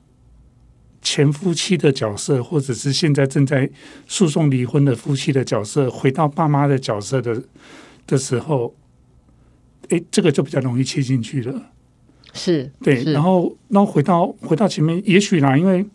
[1.01, 3.69] 前夫妻的角色，或者是现在正在
[4.07, 7.43] 诉讼离婚的夫妻的角色，回到爸妈的角色的
[8.07, 8.73] 的时候，
[9.89, 11.71] 哎，这个就比较容易切进去了。
[12.33, 15.85] 是对，然后然后回到回到前面，也许啦，因为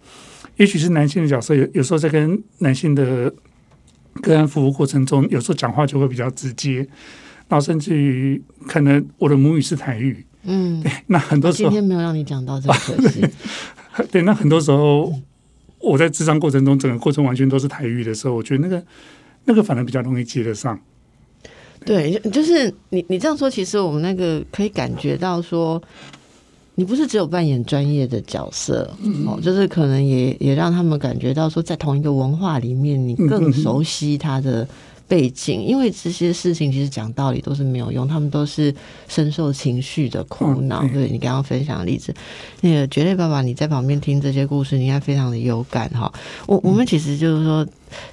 [0.56, 3.30] 也许是男性的角色，有有时候在跟男性的
[4.22, 6.78] 个案服务过程中，有时候讲话就会比较直接，
[7.46, 13.22] 然后甚至于可能我的母语是台语，嗯，对，那很多时候今天没有让你讲到这个可惜，
[14.10, 15.12] 对，那很多时候
[15.78, 18.82] 我在智商过程中，整个过程完全都是台语的时候，我觉得那个
[19.44, 20.80] 那个反而比较容易接得上。
[21.84, 25.82] 对，就是你你这样说，其实我们那个可以感觉到说。
[26.76, 28.90] 你不是只有扮演专业的角色
[29.26, 34.66] 哦，就是可能也也让他们感觉到说，在同一个文化里面，你更熟悉他的
[35.10, 38.72] 背景，因为这些事情其实讲道理都是没有用，他们都是
[39.08, 40.86] 深受情绪的苦恼。
[40.92, 42.14] 对你刚刚分享的例子，
[42.60, 46.12] 那个绝对爸爸，你在旁边听这些故事，你应该非常的有感哈。
[46.46, 47.66] 我我们其实就是说，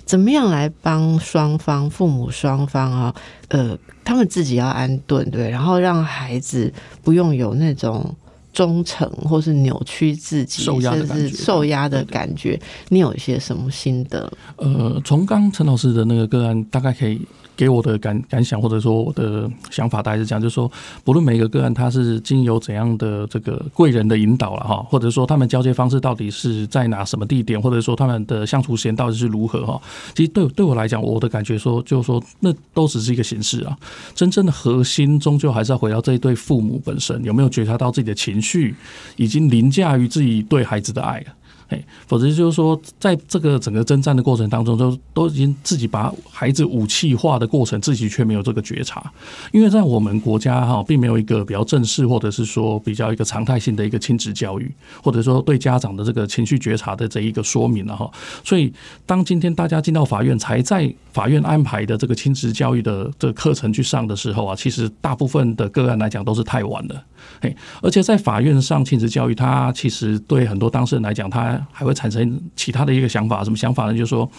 [0.05, 3.15] 怎么样来帮双方父母双方啊，
[3.49, 8.15] 呃，他们自己要安顿对，然后让孩子不用有那种。
[8.57, 14.31] 忠诚，或是扭曲自己，甚至受压的感觉，你有一些什么心得？
[14.55, 17.21] 呃，从刚陈老师的那个个案，大概可以。
[17.57, 20.71] 给我的感感想，或者说我的想法，大概是这样，就是说，
[21.03, 29.81] 不论每一个个案，他是经由怎样的这个贵人的引导了哈，或者说他们交接方式到底是在哪什么地点，或者说他们的相处时间到底是如何哈，
[30.15, 33.75] 其实对对我来讲，我的感觉说，就是说，那都只是一个形式啊，
[34.13, 38.75] 真正的核心终究还是要回到这一对父母本身，有没有觉察到自己的情绪
[39.15, 41.25] 已经凌驾于自己对孩子的爱了。
[41.69, 49.11] 哎，否则就是说，在这个整个征战的过程当中，都都已经自己把孩子武器化的过程，自己却没有这个觉察。
[49.51, 54.71] 因为在我们国家哈，并没有一个比较正式，或者是说比较一个常态性的一个亲子教育，
[55.03, 58.09] 或者说对家长的这个情绪觉察的这一个说明了哈。
[58.45, 58.71] 所以，
[59.05, 67.03] 当今天大家进到法院，才在法院安排的这个亲子教育的这课程去上的时候啊，其实大部分的个案来讲都是太晚了。
[67.41, 73.93] 嘿，而且在法院上亲子教育，他其实对很多当事人来讲，他还会产生其他的一个想法，什么想法呢？
[73.93, 74.29] 就是说，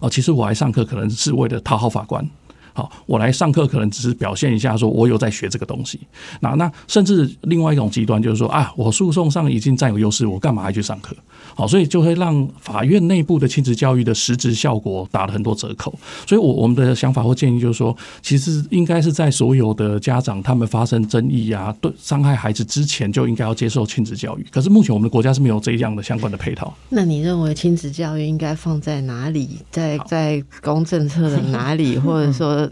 [0.00, 2.28] 哦，其实我来上课可能是为了讨好法官。
[2.76, 5.98] 好，我来上课可能只是表现一下，说我有在学这个东西。
[6.40, 11.16] 那那甚至另外一种极端就是说啊，我诉讼上已经占有优势，我干嘛还去上课？
[11.54, 15.90] 好，所以就会让法院内部的亲子教育的实质效果打了很多折扣。
[16.26, 24.46] 所以，我我们的想法或建议就是说，其实应该是在所有的家长他们发生争议啊，对伤害孩子之前，就应该要接受亲子教育。
[24.50, 26.76] 可是目前我们的国家是没有这样的相关的配套。
[26.90, 29.56] 那你认为亲子教育应该放在哪里？
[29.70, 32.65] 在在公政策的哪里，或者说？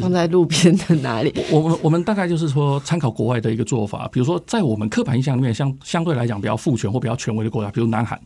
[0.00, 1.32] 放在路边的哪里？
[1.50, 8.20] 我们我们大概就是说，参考国外的一个做法，比如说在我们刻板印象里面，相相对来讲比较父权或比较权威的国家，比如南韩，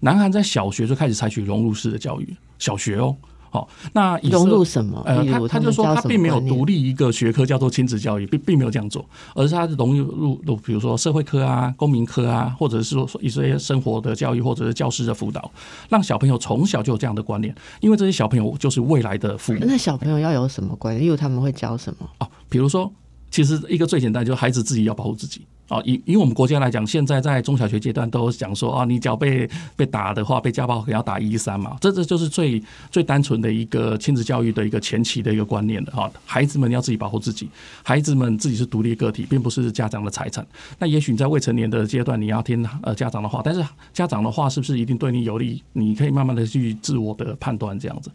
[0.00, 3.16] 南韩在小学就开始采取融入式的教育，小学哦。
[3.50, 5.02] 好，那融入什么？
[5.06, 15.50] 呃，他他就说他并没有独立一个学科叫做亲子教育，并并没有这样做，而是他融入入，比如说社会科啊、公民科啊，或者是说一些生活的教育，或者是教师的辅导，
[15.88, 19.60] 让小朋友从小就有这样的观念，因为这些小朋友就是未来的父母。
[19.62, 21.04] 那小朋友要有什么观念？
[21.04, 22.08] 因为他们会教什么？
[22.18, 22.92] 哦，比如说，
[23.30, 25.42] 其实一个最简单就是孩子自己要保护自己。
[25.68, 36.10] 啊，以以我们国家来讲，现在在中小学阶段都讲说啊，你只要被被打的话，被家暴可能要打一三嘛，这这就是最最单纯的一个亲子教育的一个前期的一个观念的哈。
[36.24, 37.48] 孩子们要自己保护自己，
[37.82, 40.46] 孩子们自己是独立个体，并不是家长的财产。
[40.78, 45.62] 那也许你在未成年的阶段，你要听呃家长的话，但是家长的话是不是一定对你有利？
[45.74, 48.10] 你可以慢慢的去自我的判断这样子。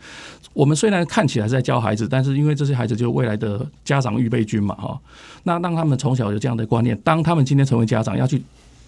[0.53, 4.99] 我们虽然看起来是在教孩子，但是因为这些孩子就是未来的家长预备军嘛哈。
[5.43, 8.41] 那让他们从小有这样的观念，当他们今天成为家长要去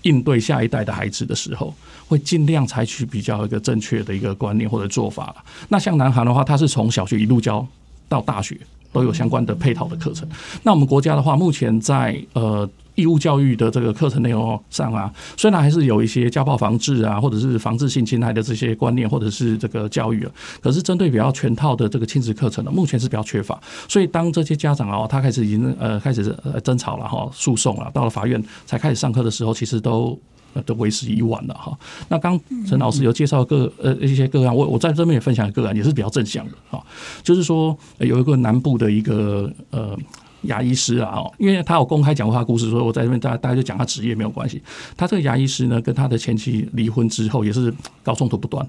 [0.03, 1.73] 应对下一代的孩子的时候，
[2.07, 5.35] 会尽量采取比较一个正确的一个观念或者做法
[5.69, 7.67] 那像南韩的话，他是从小学一路教
[8.07, 8.55] 到大学，
[8.95, 10.27] 都有相关的配套的课程。
[10.63, 12.67] 那我们国家的话，目前在呃。
[12.95, 20.31] 义务教育的这个课程内容上啊，虽然还是有一些家暴防治啊，或者是防治性侵害的这些观念，或者是这个教育啊，
[20.61, 23.59] 可是针对比较全套的这个亲子课程呢，目前是比较缺乏。
[23.89, 30.17] 所以当这些家长啊，他开始已经呃开始呃争吵了哈，诉讼了，到了法院才开始上课的时候，其实都
[30.63, 31.77] 都为时已晚了哈。
[32.09, 36.83] 那刚陈老师有介绍个呃一些个案，我我在这边也分享个案，也是比较正向的哈，
[37.23, 39.97] 就是说有一个南部的一个呃。
[40.41, 44.61] 牙医师啊，因为他有公开讲过他故事，所以我在这边大大家就讲他职业没有关系。
[44.95, 48.63] 他这个牙医师呢，跟他的前妻离婚之后，也是高冲突不断。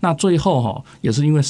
[0.00, 1.40] 那最后哈，也是因为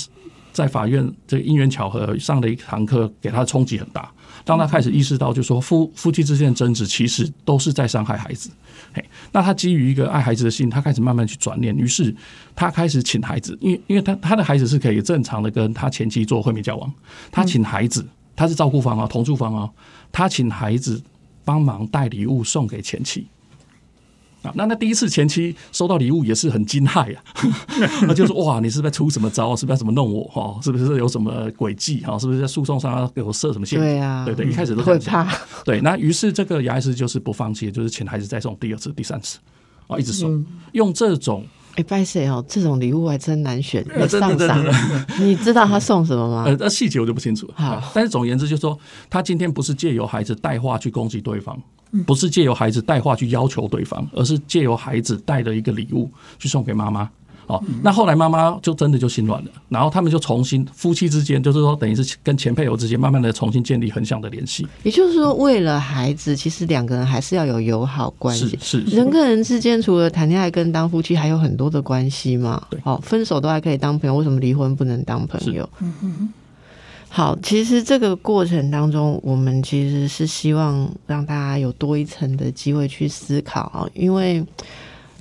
[0.53, 4.09] 在法院这个因缘巧合上的一堂课，给他的冲击很大，
[4.45, 8.51] 当他开始意识到，就说夫夫妻之间的争执其实都是在伤害孩子。
[8.93, 12.15] 嘿，那他基于一个爱孩子的心，他开始慢慢去转念，于是
[12.55, 16.93] 他开始请孩子，因为因为他他的孩子是可以正常的跟他前妻做会面交往，
[17.31, 19.71] 他请孩子，他是照顾方啊，同住方啊，
[20.11, 21.03] 他请孩子
[21.45, 23.27] 帮忙带礼物送给前妻。
[24.43, 27.23] 啊，那那第一次前妻收到礼物也是很惊骇啊，
[28.07, 29.55] 那就是哇，你是不是出什么招？
[29.55, 30.25] 是不是要怎么弄我？
[30.25, 32.01] 哈，是不是有什么诡计？
[32.01, 33.89] 哈，是不是在诉讼上要给我设什么陷阱？
[33.89, 35.27] 对啊，对对，一开始都很怕。
[35.65, 39.39] 对，那于是这个牙医师就是不放弃，就是请孩子再送第二次、第三次，
[39.87, 41.47] 啊，一直送，用这种。
[41.77, 44.65] 哎，拜谁哦，这种礼物还真难选，上上。
[45.21, 46.45] 你知道他送什么吗？
[46.49, 47.51] 呃，那细节我就不清楚。
[47.55, 51.59] 好，但是总而言之，就是说他今天不是借由孩子带话去攻击对方。
[52.07, 57.07] 不是借由孩子带话去要求对方，而是借由孩子带的一个礼物去送给妈妈。
[57.53, 64.67] 哦，那后来妈妈就真的就心软了，然后他们就重新夫妻之间，就是说等于是跟前配偶之间慢慢的重新建立横向的联系。
[64.83, 68.59] 也就是说，为了孩子，其实两个人还是要有友好关系。
[68.61, 72.67] 是人跟人之间，除了谈恋爱跟当夫妻，还有很多的关系嘛。
[72.71, 75.69] 对，哦，分手都还可以当朋友，为什么离婚不能当朋友？
[75.81, 76.29] 嗯嗯。
[77.15, 84.43] 好，其实这个过程当中，我们其实是希望让大家有多一层的机会去思考啊，因为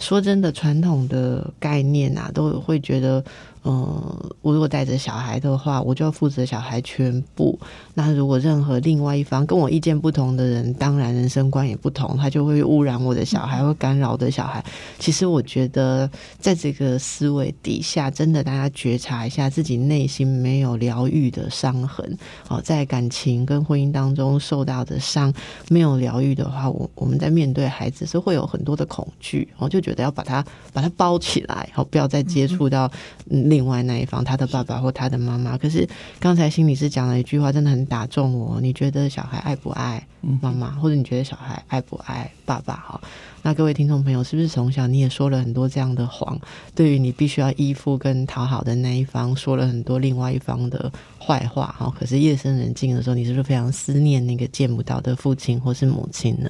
[0.02, 3.24] 说真的，传统的概念啊，都会觉得。
[3.64, 7.60] 嗯，我如果带着小孩的话，我就要负责小孩全部。
[7.94, 14.66] 那如果任何另外一方跟我意见不同的人，当然人生观也不同，他就会污染我的小孩，会干扰我的小孩。
[14.98, 22.18] 其实我觉得，在这个思维底下，真的大家觉察一下自己内心没有疗愈的伤痕。
[22.48, 25.32] 哦，在感情跟婚姻当中受到的伤
[25.70, 30.44] 没有疗愈的话，我我们在面对孩子是会有很多的恐惧，我就觉得要把它
[30.74, 32.92] 把它包起来，好，不要再接触到
[33.30, 33.51] 嗯。
[33.52, 35.58] 另外那一方，他的爸爸或他的妈妈。
[35.58, 35.88] 可是
[36.22, 38.62] 刚才心理师讲了一句话，真的很打中我。
[38.62, 40.02] 你觉得小孩爱不爱
[40.42, 42.76] 妈妈，或者你觉得小孩爱不爱爸爸？
[42.76, 43.02] 哈，
[43.42, 46.40] 那各位听众朋友，是不是从小你也说了很多这样的谎？
[46.74, 51.76] 对于你必须要依附跟讨好的那一方，说了很多另外一方的坏话？
[51.78, 56.50] 哈，可是夜深人静的时候，你是不是非常思念那个见不到的父亲或是母亲呢？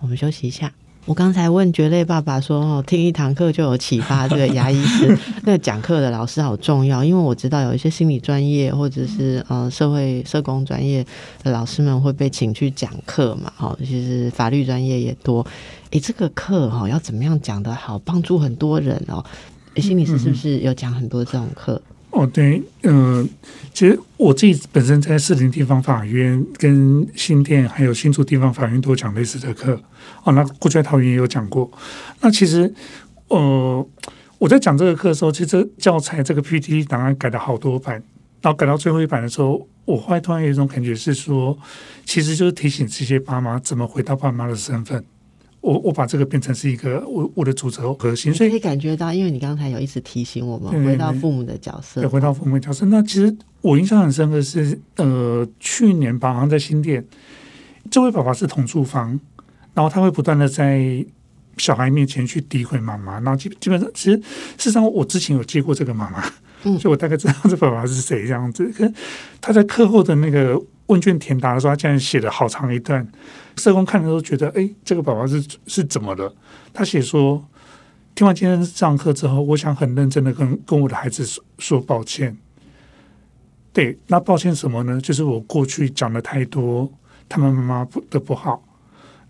[0.00, 0.72] 我们休息一下。
[1.06, 4.28] 我刚才问蕨类爸爸说：“哦，听一堂课就有启发。
[4.28, 11.04] 这个牙医师 那个讲课的老师好重要，因为我知道有一些心理专业或者是呃社会社工专业
[11.42, 13.50] 的老师们会被请去讲课嘛。
[13.58, 15.44] 哦，其实法律专业也多。
[15.90, 19.24] 诶，这个课哈要怎么样讲的好，帮助很多人哦。
[19.76, 21.80] 心理师是不是有讲很多这种课？”
[22.10, 23.28] 哦，对，嗯，
[23.72, 29.80] 其实我自己本身在士林地方法院、跟新店还有新竹地方法院都讲类似的课。
[30.24, 31.70] 哦，那过去在桃园也有讲过。
[32.20, 32.72] 那其实，
[33.28, 33.86] 呃，
[34.38, 37.94] 我在讲这个课的时候，其实教材这个 PPT 档案改了好多版，
[38.42, 41.56] 然后改到最后一版的时候，我后来突然有一种感觉是说，
[42.04, 45.04] 其实就是提醒这些爸妈怎么回到爸妈的身份。
[45.60, 52.86] 我我把这个变成是一个我我的主轴核心，所以可以感觉到，因为你刚才有一直提醒我们回到父母的角色，回到父母的角色。
[52.86, 57.04] 那其实我印象很深的是，呃，去年吧，好像在新店，
[57.90, 59.20] 这位爸爸是同住房，
[59.74, 61.04] 然后他会不断的在
[61.58, 64.24] 小孩面前去诋毁妈妈，然后基基本上，其实事
[64.56, 66.24] 实上我之前有接过这个妈妈，
[66.64, 68.64] 嗯，所以我大概知道这爸爸是谁这样子。
[68.74, 68.90] 可
[69.42, 70.58] 他在课后的那个
[70.90, 73.06] 问卷填答的时候，他竟然写了好长一段。
[73.56, 76.34] 社工看的时候觉得，哎，这个宝宝是是怎么了？
[76.72, 77.44] 他写说，
[78.14, 82.36] 听完今天上课之后，我想很认真的跟跟我的孩子说说抱歉。
[83.72, 85.00] 对，那抱歉什么呢？
[85.00, 86.90] 就是我过去讲的太多
[87.28, 88.60] 他们妈妈不的不好。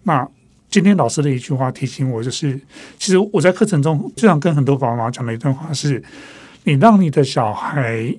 [0.04, 0.26] 那
[0.70, 2.58] 今天老师的一句话提醒我，就是
[2.98, 6.02] 其实我在课程中最想跟很多爸爸妈妈讲的一段话是：
[6.64, 8.16] 你让你的小孩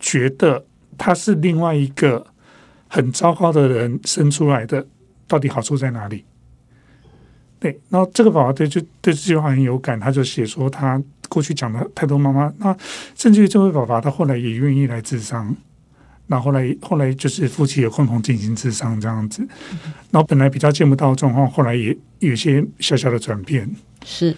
[0.00, 0.64] 觉得
[0.96, 2.26] 他是另外一个
[2.88, 4.86] 很糟糕的人生出来的。
[5.28, 6.24] 到底好处在哪里？
[7.58, 12.76] 对，然后这个宝宝对就对这句话很有感，他就写说他过去讲的太多妈妈，那
[13.16, 15.52] 甚至于这位宝宝他后来也愿意来智商，
[16.28, 19.44] 那后来后来就是夫妻也共同进行智商这样子，
[20.12, 23.68] 然后本来比较见不到状况，后来也有些小小的转变，
[24.04, 24.32] 是。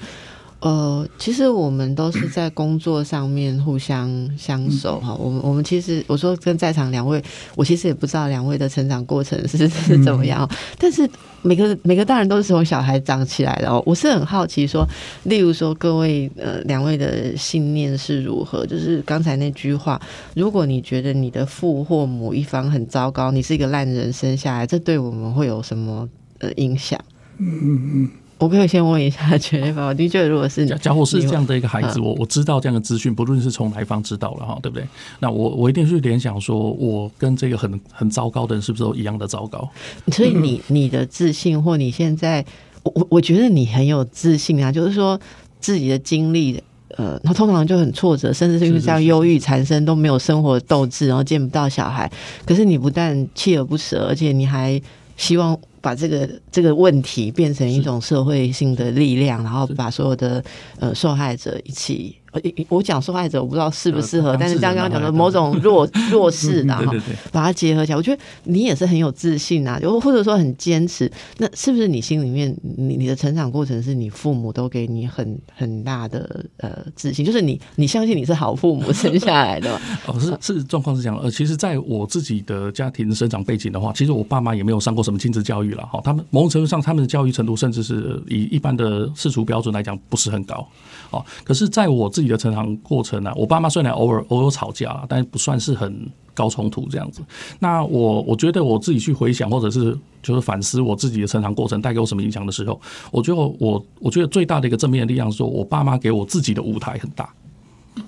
[0.61, 5.15] 呃，其实我们都是在工作上面互相相守哈。
[5.15, 7.23] 我们我们其实我说跟在场两位，
[7.55, 10.49] 我其实也不知道两位的成长过程是 是怎么样。
[10.77, 11.09] 但是
[11.43, 13.81] 每个每个大人都是从小孩长起来的哦。
[13.87, 14.85] 我是很好奇说，
[15.23, 18.67] 例如说各位呃两位的信念是如何？
[18.67, 20.01] 就是刚才那句话，
[20.35, 26.09] 如果你觉得你的父或母一方很糟糕，你是一个烂人生下来，这对我们会有什么
[26.41, 26.99] 呃影响？
[27.39, 28.11] 嗯嗯嗯。
[28.39, 34.87] 我可以先问一下绝对爸爸，的确，如果是假假如是这样的一个孩子，嗯我我知道这样的资讯，不论是从哪一方知道了哈，对不对？
[35.19, 39.69] 那我我一定是联想说，我跟这个很很糟糕的人是不是都一样的糟糕？
[40.13, 42.45] 所以你 你的自信，或你现在，
[42.83, 45.21] 我我我觉得你很有自信啊，就是说
[45.61, 46.63] 自己的经历。
[46.97, 52.11] 呃，他通常就很挫折，甚至是因为这样忧郁缠身，都没有生活斗志，然后见不到小孩。
[52.45, 54.81] 可是你不但锲而不舍，而且你还
[55.17, 60.45] 希望把这个这个问题变成一种社会性的力量，然后把所有的
[60.79, 62.18] 呃受害者一起。
[62.33, 66.95] 呃，我讲受害者，我不知道适不适合，呃但是刚刚讲的某种弱弱势的哈。
[67.33, 71.11] 把它结合起来，我觉得你也是很有自信啊，就或者说很坚持。
[71.39, 79.81] 那是不是你心里面，你你的成长过程是你父母都给你很很大的呃自信，就是你你相信你是好父母 生下来的？
[80.07, 81.19] 哦，是是，状况是这样。
[81.19, 86.01] 呃，其实在我自己的家庭生长背景的话，其实我爸妈也没有上过什么亲子教育了哈。
[86.05, 90.67] 他们某种程度上，他们的教育程度甚至是以一般的世俗标准来讲，不是很高。
[91.11, 97.23] 哦，可是在我自己的成长过程呢、我爸妈虽然偶尔偶尔吵架啦，但不算是很高冲突这样子。
[97.59, 102.81] 那我我觉得我自己去回想，或者是就是反思我自己的成长过程带给我什么影响的时候，
[103.11, 107.33] 我觉得我我觉得最大的一个正面的力量是说，我爸妈给我自己的舞台很大。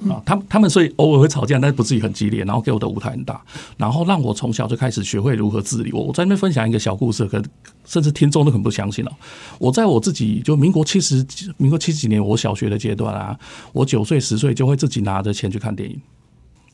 [0.09, 3.41] 啊，他们他们所以偶尔会吵架，但是不至于很激烈，然后给我的舞台很大，
[3.77, 5.93] 然后让我从小就开始学会如何自理。
[5.93, 7.43] 我我在那边分享一个小故事，可
[7.85, 9.11] 甚至听众都很不相信哦。
[9.59, 11.27] 我在我自己就民国七十
[11.57, 13.39] 民国七十几年，我小学的阶段啊，
[13.73, 16.01] 我九岁十岁就会自己拿着钱去看电影。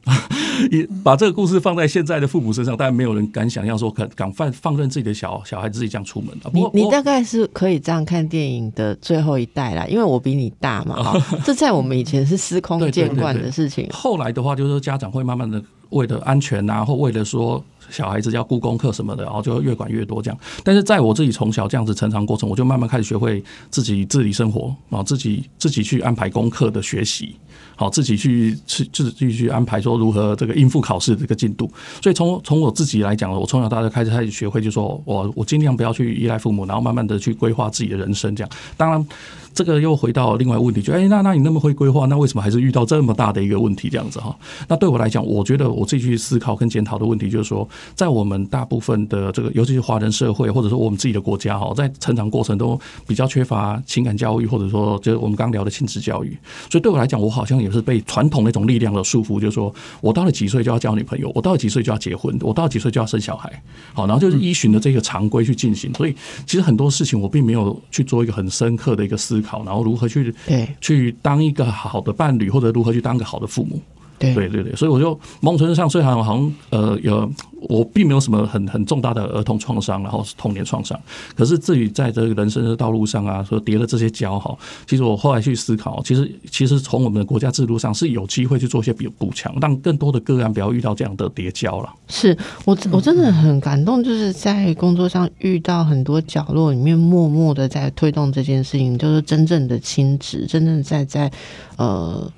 [0.70, 6.48] 也把这个故事放在现在的父母身上，当然没有人敢想象说敢敢放放任自己的小小孩子自己这样出门的。
[6.48, 13.86] 不你过我你大概是可以这样看电影的最后一代啦，因为我比你大嘛， 哦，这在我们以前是司空见惯的事情。
[13.92, 20.40] 后来的话，就是说家长会慢慢的为了安全啊，或为了说小孩子要顾功课什么的，然后就会越管越多这样。
[20.64, 27.36] 但是在我自己从小这样子成长过程，我就慢慢开始学会自己自理生活啊，自己自己去安排功课的学习。
[27.78, 31.70] 好，自己去去自己去安排说如何这个应付考试这个进度。
[32.02, 38.34] 所以从从我自己来讲，我从小到大就开始开始学会，就说我我尽量不要去依赖父母，然后慢慢的去规划自己的人生。
[38.34, 39.06] 这样，当然
[39.52, 43.90] 这个又回到另外问题，就哎、那那你那么会规划，那为什么还是遇到这么大的一个问题？
[43.90, 44.34] 这样子哈，
[44.68, 56.36] 那对我来讲，我觉得我自己去思考跟检讨的问题，就是说，在我们大部分的这个，尤其是华人社会，或者说我们自己的国家哈，在成长过程中比较缺乏情感教育，或者说就是我们刚聊的亲子教育。
[56.70, 63.50] 所以对我来讲，我好像也是被传统那种力量的束缚，就是说我到了几岁就要交女朋友，我到了几岁就要结婚，我到了几岁就要生小孩，
[63.92, 65.92] 好，然后就是依循着这个常规去进行。
[65.94, 66.14] 所以
[66.46, 73.80] 其实很多事情我并没有去做一个很深刻的一个思考，然后如何去对去当一个好的伴侣，或者如何去当个好的父母。
[74.18, 77.30] 对对对对，所以我就某种程度上，虽然好像呃有
[77.68, 80.98] 我并没有什么很很重大的儿童创伤，然后是童年创伤，
[81.34, 84.56] 可是至于在这个人生的道路上啊，说叠了这些跤哈，
[84.86, 91.92] 其实我后来去思考，其实其实从我们的国家制度上是有机会去做一些补补强，让更多的个案不要遇到这样的叠跤了。
[92.08, 101.30] 是我我真的很感动，就是在工作上遇到很多角落里面默默的在推动这件事情，就是真正的亲职，真正在在
[101.76, 102.30] 呃。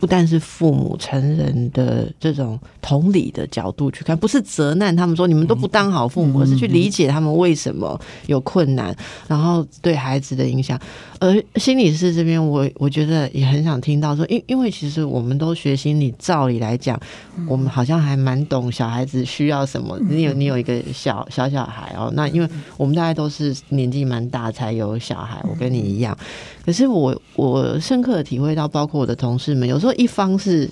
[0.00, 8.94] 不但是父母成人的这种同理的角度去看，不是责难他们说你们都不当好父母，而是去理解他们为什么有困难，
[9.26, 10.78] 然后对孩子的影响。
[11.20, 17.00] 而心理师这边，我我觉得也很想听到说，因因为其实我们都学心理，照理来讲，
[17.48, 19.98] 我们好像还蛮懂小孩子需要什么。
[20.00, 26.14] 你有你有一个小小小孩哦，那因为我们大概都是年纪蛮大才有小孩，我跟你一样。
[26.64, 30.68] 可是我我深刻的体会到，包括我的同事们，有时候一方是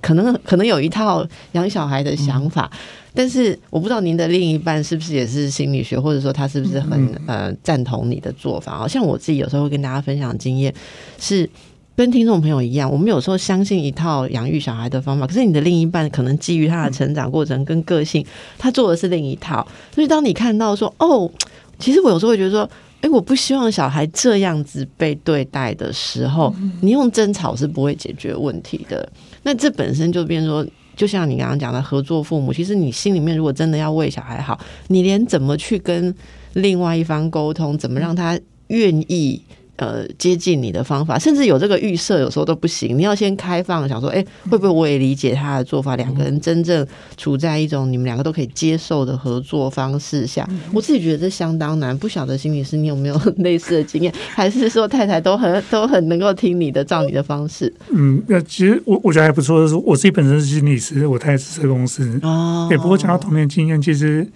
[0.00, 2.70] 可能可能有一套养小孩的想法，
[3.14, 8.76] 但是我不知道您的另一半是不是也是心理学，或者说他是不是很呃赞同你的做法。
[8.76, 10.74] 好像我自己有时候会跟大家分享经验
[11.18, 11.48] 是。
[11.96, 18.24] 跟听众朋友一样，我们有时候相信一套养育小孩的方法，可是你的另一半可能基于他的成长过程跟个性，
[18.56, 19.66] 他做的是另一套。
[19.94, 21.30] 所以当你看到说，哦，
[21.78, 22.66] 其实我有时候会觉得说，
[23.00, 29.08] 哎，我不希望小孩这样子被对待的时候，你用争吵是不会解决问题的。
[29.42, 36.14] 那这本身就变说，就像你刚刚讲的合作父母，其实你心里面如果真的要为小孩好，你连怎么去跟
[36.52, 39.42] 另外一方沟通，怎么让他愿意。
[39.80, 42.98] 呃，接近你的方法，甚至有这个预设，有时候都不行。
[42.98, 45.96] 你要先开放，想说，哎、会不会我也理解他的做法？
[45.96, 51.96] 两个人真正处在一种你们两个都可以接受的合作方式下，我自己觉得这相当难。
[51.96, 57.72] 不晓得心理师你有没有 类似的经验， 还是说太太都很都很能够听你的，照你的方式？
[57.90, 59.66] 嗯，那其实我我觉得还不错。
[59.66, 62.20] 是我自己本身是心理师，我太太是社公司。
[62.22, 64.26] 哦对，不过讲到童年经验，其实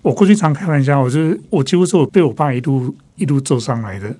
[0.00, 4.14] 我过去常开玩笑，我就是我几乎是我被我爸一路一路揍上来的。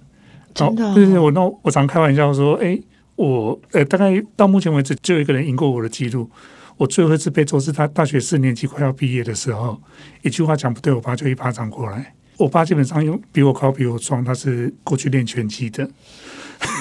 [0.66, 2.78] 真的哦对对对，我那我常开玩笑说，哎，
[3.16, 6.30] 我呃大概到目前为止就有一个人赢过我的记录。
[6.76, 9.80] 我最后一次被揍是他大学四年级快要毕业的时候，
[10.22, 12.14] 一句话讲不对，我爸就一巴掌过来。
[12.36, 15.90] 我爸基本上用比我高比我壮，他是过去练拳击的，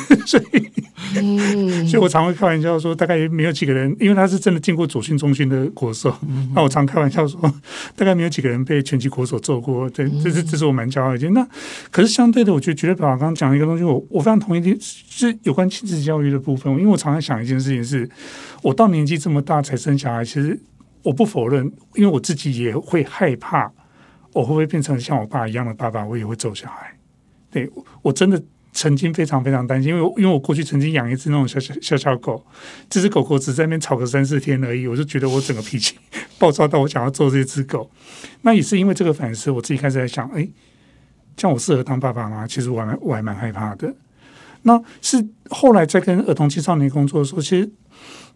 [0.26, 0.72] 所以
[1.16, 6.16] 嗯，所以我常会开玩笑说，大概也没有几个人，因为他是真的进过左训、中心的国手。
[6.53, 7.39] 那我常开玩笑说，
[7.95, 9.89] 大概没有几个人被拳击国手揍过。
[9.89, 11.34] 对，这是这是我蛮骄傲的一件。
[11.34, 11.47] 那
[11.91, 16.72] 可是相对的，我觉得绝对爸爸刚刚讲的一个东西，我我非常同意的，是有关亲子教育的部分。
[16.74, 18.10] 因为我常常想一件事情是，
[18.62, 20.60] 我到年纪这么大才生小孩，其实
[21.03, 23.72] 我不否认，因为我自己也会害怕，
[24.34, 26.93] 我会不会变成像我爸一样的爸爸，我也会揍小孩。
[27.49, 28.41] 对我我真的
[28.78, 32.45] 曾经非常非常担心，因为因为我过去曾经养一只那种小小小小狗，
[32.88, 35.95] 这只狗狗只在那边吵个三四天而已，我就觉得我整个脾气
[36.38, 37.89] 暴躁到我想要揍这只狗。
[38.43, 40.47] 那也是因为这个反思，我自己开始在想，哎，
[41.36, 42.45] 这样我适合当爸爸吗？
[42.45, 43.91] 其实我还我还蛮害怕的。
[44.61, 47.65] 那是后来在跟儿童青少年工作的时候，其实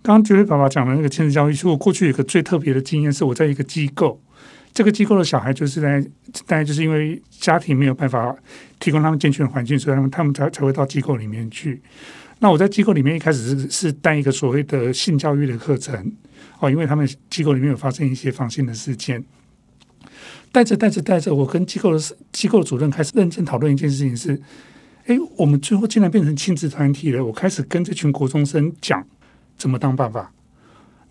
[0.01, 4.19] 刚刚绝对爸爸讲的那个亲子教育，其实我过去有个最特别的经验，是我在一个机构，
[4.73, 6.01] 这个机构的小孩就是在
[6.47, 8.35] 大概就是因为家庭没有办法
[8.79, 11.81] 提供他们健全的环境，所以他们他们才才会到机构里面去。
[12.39, 16.11] 那我在机构里面一开始是是带一个所谓的性教育的课程
[16.59, 19.23] 哦，因为他们机构里面有发生一些防性的事件。
[20.51, 24.41] 带着带着带着，我跟机构的机构主任开始认真讨论一件事情是：
[25.05, 27.23] 哎，我们最后竟然变成亲子团体了。
[27.23, 29.05] 我开始跟这群国中生讲
[29.57, 30.31] 怎么当爸爸。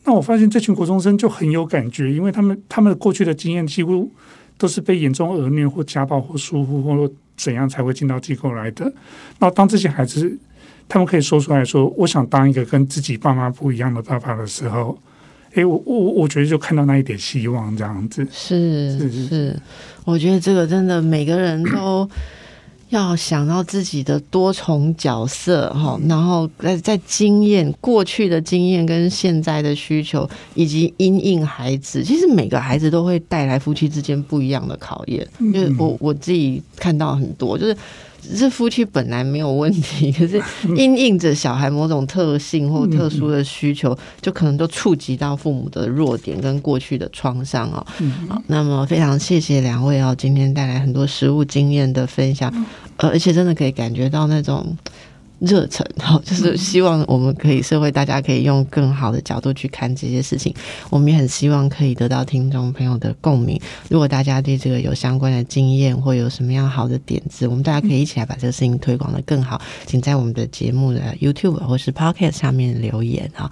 [0.04, 4.10] 那我发现这群国中生就很有感觉，因为他们他们的过去的经验几乎
[4.56, 8.92] 都是被严重儿虐或家暴或疏忽或怎样才会进到机构来的。
[9.38, 10.38] 那当这些孩子
[10.88, 14.98] 他们可以说出来说：“我想当一个跟自己爸妈不一样的爸爸”的时候，
[15.54, 18.26] 诶，我我我觉得就看到那一点希望，这样子。
[18.32, 19.60] 是是是是，
[20.04, 22.08] 我觉得这个真的每个人都
[22.90, 35.26] 要想到自己的多重角色哈，然后在在经验过去的经验跟现在的需求，以及因应孩子，其实每个孩子都会带来夫妻之间不一样的考验。
[35.38, 37.76] 因为我我自己看到很多，就是
[38.36, 40.40] 这夫妻本来没有问题， 可是
[40.76, 47.84] 因应着小孩某种特性或特殊的需求，就可能都触及到父母的弱点跟过去的创伤哦。
[48.28, 52.52] 好，那么非常谢谢两位哦，今天带来很多实物经验的分享，
[52.96, 54.76] 呃，而且真的可以感觉到那种。
[55.40, 60.54] 热忱， 好，就是希望我们可以社会大家可以用更好的角度去看这些事情。
[60.90, 63.60] 我们也很希望可以得到听众朋友的共鸣。
[63.88, 69.60] 如果大家对这个有相关的经验或有什么样好的点子，我们大家可以一起来把这个事情推广的更好。
[69.86, 73.50] 请在我们的节目的 YouTube 或是 Podcast 上面留言啊。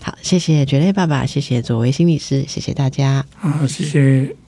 [0.00, 3.24] 好，谢谢绝类爸爸，谢谢左维心理师，谢谢大家。
[3.36, 4.45] 好，谢谢。